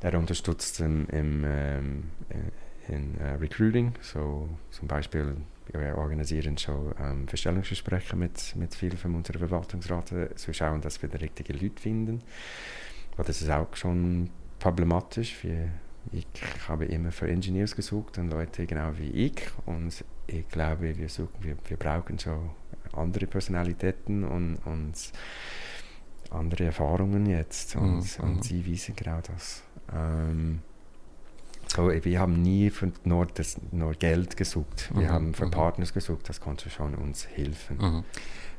er 0.00 0.18
unterstützt 0.18 0.80
im, 0.80 1.06
im 1.10 1.44
ähm, 1.44 2.02
in 2.88 3.14
uh, 3.18 3.40
Recruiting, 3.40 3.92
so 4.02 4.48
zum 4.70 4.88
Beispiel 4.88 5.36
wir 5.72 5.96
organisieren 5.96 6.58
schon 6.58 6.94
ähm, 7.00 7.26
Verstellungsgespräche 7.26 8.16
mit, 8.16 8.54
mit 8.56 8.74
vielen 8.74 8.98
von 8.98 9.14
unseren 9.14 9.38
Verwaltungsraten, 9.38 10.36
zu 10.36 10.52
schauen, 10.52 10.82
dass 10.82 11.00
wir 11.00 11.08
die 11.08 11.16
richtigen 11.16 11.58
Leute 11.58 11.80
finden. 11.80 12.22
Aber 13.14 13.24
das 13.24 13.40
ist 13.40 13.50
auch 13.50 13.74
schon 13.74 14.28
problematisch. 14.58 15.42
Wir, 15.42 15.70
ich 16.12 16.26
habe 16.68 16.84
immer 16.86 17.12
für 17.12 17.28
Engineers 17.28 17.74
gesucht 17.74 18.18
und 18.18 18.30
Leute 18.30 18.66
genau 18.66 18.92
wie 18.98 19.10
ich 19.10 19.42
und 19.66 20.04
ich 20.26 20.48
glaube, 20.48 20.96
wir, 20.96 21.08
suchen, 21.08 21.34
wir, 21.40 21.56
wir 21.66 21.76
brauchen 21.76 22.18
so 22.18 22.50
andere 22.92 23.26
Personalitäten 23.26 24.24
und, 24.24 24.56
und 24.64 24.94
andere 26.30 26.64
Erfahrungen 26.64 27.26
jetzt 27.26 27.76
und, 27.76 28.18
mhm. 28.18 28.24
und 28.24 28.44
sie 28.44 28.64
wissen 28.66 28.96
genau 28.96 29.20
das. 29.20 29.62
Ähm, 29.92 30.60
so, 31.74 31.90
wir 31.90 32.20
haben 32.20 32.40
nie 32.40 32.70
für 32.70 32.92
nur, 33.04 33.26
das, 33.26 33.56
nur 33.72 33.92
Geld 33.94 34.36
gesucht, 34.36 34.90
wir 34.94 35.08
mhm. 35.08 35.12
haben 35.12 35.34
für 35.34 35.46
mhm. 35.46 35.50
Partners 35.50 35.92
gesucht, 35.92 36.28
das 36.28 36.40
konnte 36.40 36.70
schon 36.70 36.94
uns 36.94 37.26
helfen. 37.26 37.78
Mhm. 37.78 38.04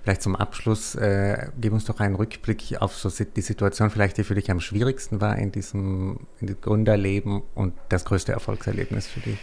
Vielleicht 0.03 0.21
zum 0.21 0.35
Abschluss, 0.35 0.93
äh, 0.95 1.47
gib 1.59 1.73
uns 1.73 1.85
doch 1.85 1.99
einen 1.99 2.13
Rückblick 2.13 2.79
auf 2.79 2.95
so 2.95 3.09
die 3.09 3.41
Situation, 3.41 3.89
vielleicht 3.89 4.17
die 4.17 4.23
für 4.23 4.35
dich 4.35 4.51
am 4.51 4.59
schwierigsten 4.59 5.19
war 5.19 5.35
in 5.37 5.51
diesem, 5.51 6.27
in 6.39 6.47
diesem 6.47 6.61
Gründerleben 6.61 7.41
und 7.55 7.73
das 7.89 8.05
größte 8.05 8.31
Erfolgserlebnis 8.31 9.07
für 9.07 9.21
dich. 9.21 9.39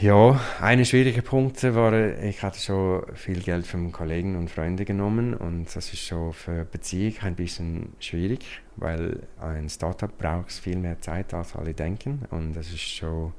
Ja, 0.00 0.40
eine 0.62 0.86
schwierige 0.86 1.20
Punkt 1.20 1.62
war, 1.62 1.92
ich 2.22 2.42
hatte 2.42 2.58
schon 2.58 3.02
viel 3.16 3.40
Geld 3.42 3.66
von 3.66 3.92
Kollegen 3.92 4.34
und 4.34 4.50
Freunden 4.50 4.86
genommen 4.86 5.34
und 5.34 5.66
das 5.76 5.92
ist 5.92 6.00
schon 6.00 6.32
für 6.32 6.64
Beziehung 6.64 7.16
ein 7.20 7.34
bisschen 7.34 7.92
schwierig, 7.98 8.62
weil 8.76 9.20
ein 9.38 9.68
Startup 9.68 10.16
braucht 10.16 10.52
viel 10.52 10.78
mehr 10.78 10.98
Zeit 11.02 11.34
als 11.34 11.54
alle 11.54 11.74
denken 11.74 12.22
und 12.30 12.54
das 12.54 12.68
ist 12.68 12.80
schon 12.80 13.34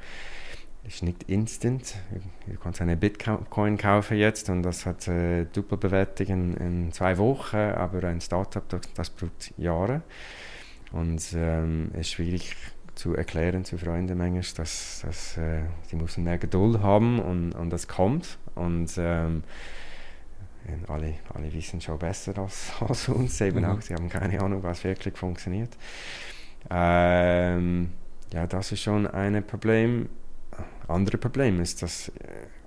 ist 0.84 1.02
nicht 1.02 1.24
instant. 1.24 1.95
Du 2.45 2.60
kannst 2.60 2.80
eine 2.80 2.95
Bitcoin 2.95 3.78
kaufen 3.78 4.17
jetzt 4.17 4.47
und 4.52 4.62
das 4.62 4.86
hat 4.86 5.08
äh, 5.08 5.45
Doppelbewertung 5.45 6.28
in, 6.28 6.58
in, 6.58 6.91
zwei 6.91 7.17
Wochen, 7.17 7.58
aber 7.58 8.04
ein 8.08 8.21
Startup, 8.21 8.63
das, 8.69 9.10
braucht 9.10 9.52
Jahre. 9.58 10.04
Und 10.91 11.24
ähm, 11.34 11.89
ist 11.93 12.12
schwierig 12.12 12.56
zu 12.95 13.15
erklären 13.15 13.65
zu 13.65 13.77
Freunden 13.77 14.17
manchmal, 14.17 14.43
dass, 14.58 15.01
dass 15.06 15.38
äh, 15.38 15.62
sie 15.88 15.95
müssen 15.95 16.23
mehr 16.23 16.38
Geduld 16.38 16.82
haben 16.82 17.19
und, 17.19 17.54
und 17.54 17.69
das 17.69 17.88
kommt. 17.88 18.38
Und 18.56 18.91
ähm, 18.97 19.43
alle, 20.88 21.15
alle 21.34 21.51
wissen 21.54 21.82
schon 21.82 21.97
besser 21.97 22.38
als, 22.38 22.71
als 22.80 23.10
uns 23.10 23.39
eben 23.41 23.60
mhm. 23.60 23.65
auch. 23.65 23.82
Sie 23.82 23.93
haben 23.93 24.10
keine 24.10 24.39
Ahnung, 24.41 24.63
was 24.63 24.84
wirklich 24.84 25.17
funktioniert. 25.17 25.75
Ähm, 26.69 27.91
ja, 28.34 28.47
das 28.47 28.71
ist 28.71 28.82
schon 28.82 29.08
ein 29.08 29.45
Problem. 29.45 30.10
Andere 30.88 31.17
Problem 31.17 31.62
ist, 31.62 31.82
dass 31.82 32.10
äh, 32.10 32.12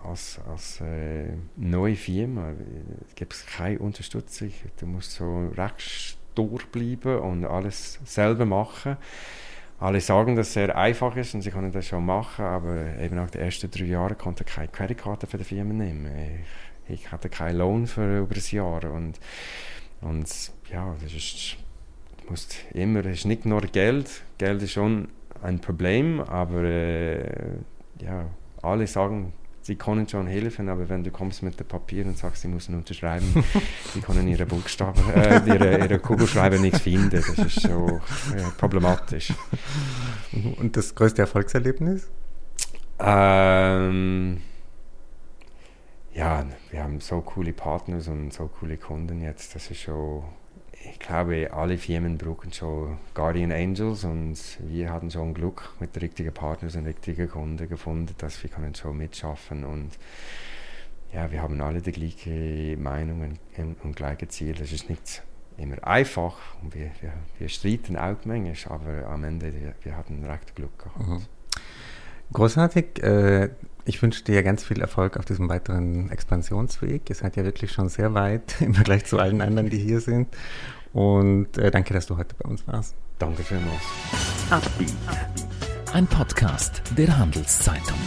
als, 0.02 0.40
als 0.50 0.80
äh, 0.80 1.32
neue 1.56 1.96
Firma 1.96 2.52
gibt 3.14 3.34
es 3.34 3.46
keine 3.46 3.78
Unterstützung. 3.78 4.52
Du 4.78 4.86
musst 4.86 5.12
so 5.12 5.48
recht 5.56 6.18
durchbleiben 6.34 7.18
und 7.20 7.44
alles 7.44 8.00
selber 8.04 8.44
machen. 8.44 8.96
Alle 9.80 10.00
sagen, 10.00 10.36
dass 10.36 10.48
es 10.48 10.54
sehr 10.54 10.76
einfach 10.76 11.16
ist 11.16 11.34
und 11.34 11.42
sie 11.42 11.50
können 11.50 11.72
das 11.72 11.86
schon 11.86 12.06
machen, 12.06 12.44
aber 12.44 12.96
eben 13.00 13.16
nach 13.16 13.30
den 13.30 13.42
ersten 13.42 13.70
drei 13.70 13.84
Jahren 13.84 14.16
konnte 14.16 14.44
ich 14.46 14.54
keine 14.54 14.68
Kreditkarte 14.68 15.26
für 15.26 15.38
die 15.38 15.44
Firma 15.44 15.74
nehmen. 15.74 16.08
Ich, 16.88 17.00
ich 17.00 17.12
hatte 17.12 17.28
keinen 17.28 17.58
Lohn 17.58 17.86
für 17.86 18.20
über 18.20 18.34
ein 18.34 18.42
Jahr 18.50 18.84
und, 18.92 19.18
und 20.00 20.52
ja, 20.70 20.94
das 21.02 21.12
ist, 21.12 21.56
musst 22.28 22.56
immer, 22.72 23.04
es 23.06 23.18
ist 23.18 23.24
nicht 23.26 23.46
nur 23.46 23.62
Geld, 23.62 24.22
Geld 24.38 24.62
ist 24.62 24.72
schon 24.72 25.08
ein 25.42 25.60
Problem, 25.60 26.20
aber 26.20 26.62
äh, 26.62 27.26
ja, 28.00 28.26
alle 28.62 28.86
sagen, 28.86 29.32
sie 29.64 29.76
können 29.76 30.06
schon 30.06 30.26
helfen, 30.26 30.68
aber 30.68 30.88
wenn 30.90 31.02
du 31.02 31.10
kommst 31.10 31.42
mit 31.42 31.58
dem 31.58 31.66
Papier 31.66 32.04
und 32.04 32.18
sagst, 32.18 32.42
sie 32.42 32.48
müssen 32.48 32.74
unterschreiben, 32.74 33.44
die 33.94 34.00
können 34.00 34.28
ihre 34.28 34.44
Buchstaben, 34.44 35.00
äh, 35.10 35.40
ihre, 35.46 35.78
ihre 35.78 35.98
Kugelschreiber 35.98 36.58
nicht 36.58 36.78
finden. 36.78 37.08
Das 37.10 37.28
ist 37.30 37.62
so 37.62 38.00
äh, 38.36 38.42
problematisch. 38.58 39.32
Und 40.58 40.76
das 40.76 40.94
größte 40.94 41.22
Erfolgserlebnis? 41.22 42.10
Ähm, 42.98 44.40
ja, 46.12 46.44
wir 46.70 46.82
haben 46.82 47.00
so 47.00 47.20
coole 47.20 47.52
Partner 47.52 47.96
und 48.08 48.32
so 48.32 48.48
coole 48.48 48.76
Kunden 48.76 49.20
jetzt. 49.22 49.54
Das 49.54 49.70
ist 49.70 49.80
schon 49.80 50.24
ich 50.90 50.98
glaube, 50.98 51.52
alle 51.52 51.78
Firmen 51.78 52.18
brauchen 52.18 52.52
schon 52.52 52.98
Guardian 53.14 53.52
Angels 53.52 54.04
und 54.04 54.38
wir 54.60 54.92
hatten 54.92 55.10
schon 55.10 55.34
Glück 55.34 55.70
mit 55.80 55.94
den 55.94 56.00
richtigen 56.00 56.32
Partnern 56.32 56.70
und 56.74 56.86
richtigen 56.86 57.28
Kunden 57.28 57.68
gefunden, 57.68 58.14
dass 58.18 58.42
wir 58.42 58.50
können 58.50 58.74
schon 58.74 58.96
mitschaffen 58.96 59.64
und 59.64 59.90
ja, 61.12 61.30
wir 61.30 61.42
haben 61.42 61.60
alle 61.60 61.80
die 61.80 61.92
gleiche 61.92 62.76
Meinung 62.76 63.38
und, 63.84 63.96
gleiche 63.96 64.26
Ziel. 64.28 64.60
Es 64.60 64.72
ist 64.72 64.90
nicht 64.90 65.22
immer 65.56 65.86
einfach 65.86 66.36
und 66.60 66.74
wir, 66.74 66.90
wir, 67.00 67.12
wir 67.38 67.48
streiten 67.48 67.96
auch 67.96 68.16
manchmal, 68.24 68.78
aber 68.78 69.08
am 69.08 69.22
Ende 69.22 69.52
wir 69.82 69.96
hatten 69.96 70.24
recht 70.24 70.56
Glück 70.56 70.76
gehabt. 70.78 71.06
Mhm. 71.06 71.22
Großartig. 72.32 73.02
Äh, 73.02 73.50
ich 73.84 74.00
wünsche 74.02 74.24
dir 74.24 74.42
ganz 74.42 74.64
viel 74.64 74.80
Erfolg 74.80 75.16
auf 75.16 75.24
diesem 75.24 75.48
weiteren 75.48 76.10
Expansionsweg. 76.10 77.08
Ihr 77.08 77.14
seid 77.14 77.36
ja 77.36 77.44
wirklich 77.44 77.72
schon 77.72 77.88
sehr 77.88 78.14
weit 78.14 78.56
im 78.60 78.74
Vergleich 78.74 79.04
zu 79.04 79.18
allen 79.18 79.40
anderen, 79.40 79.70
die 79.70 79.78
hier 79.78 80.00
sind. 80.00 80.28
Und 80.92 81.58
äh, 81.58 81.70
danke, 81.70 81.92
dass 81.92 82.06
du 82.06 82.16
heute 82.16 82.34
bei 82.40 82.48
uns 82.48 82.66
warst. 82.66 82.94
Danke 83.18 83.42
vielmals. 83.42 83.82
Ein 85.92 86.06
Podcast 86.06 86.82
der 86.96 87.16
Handelszeitung. 87.16 87.98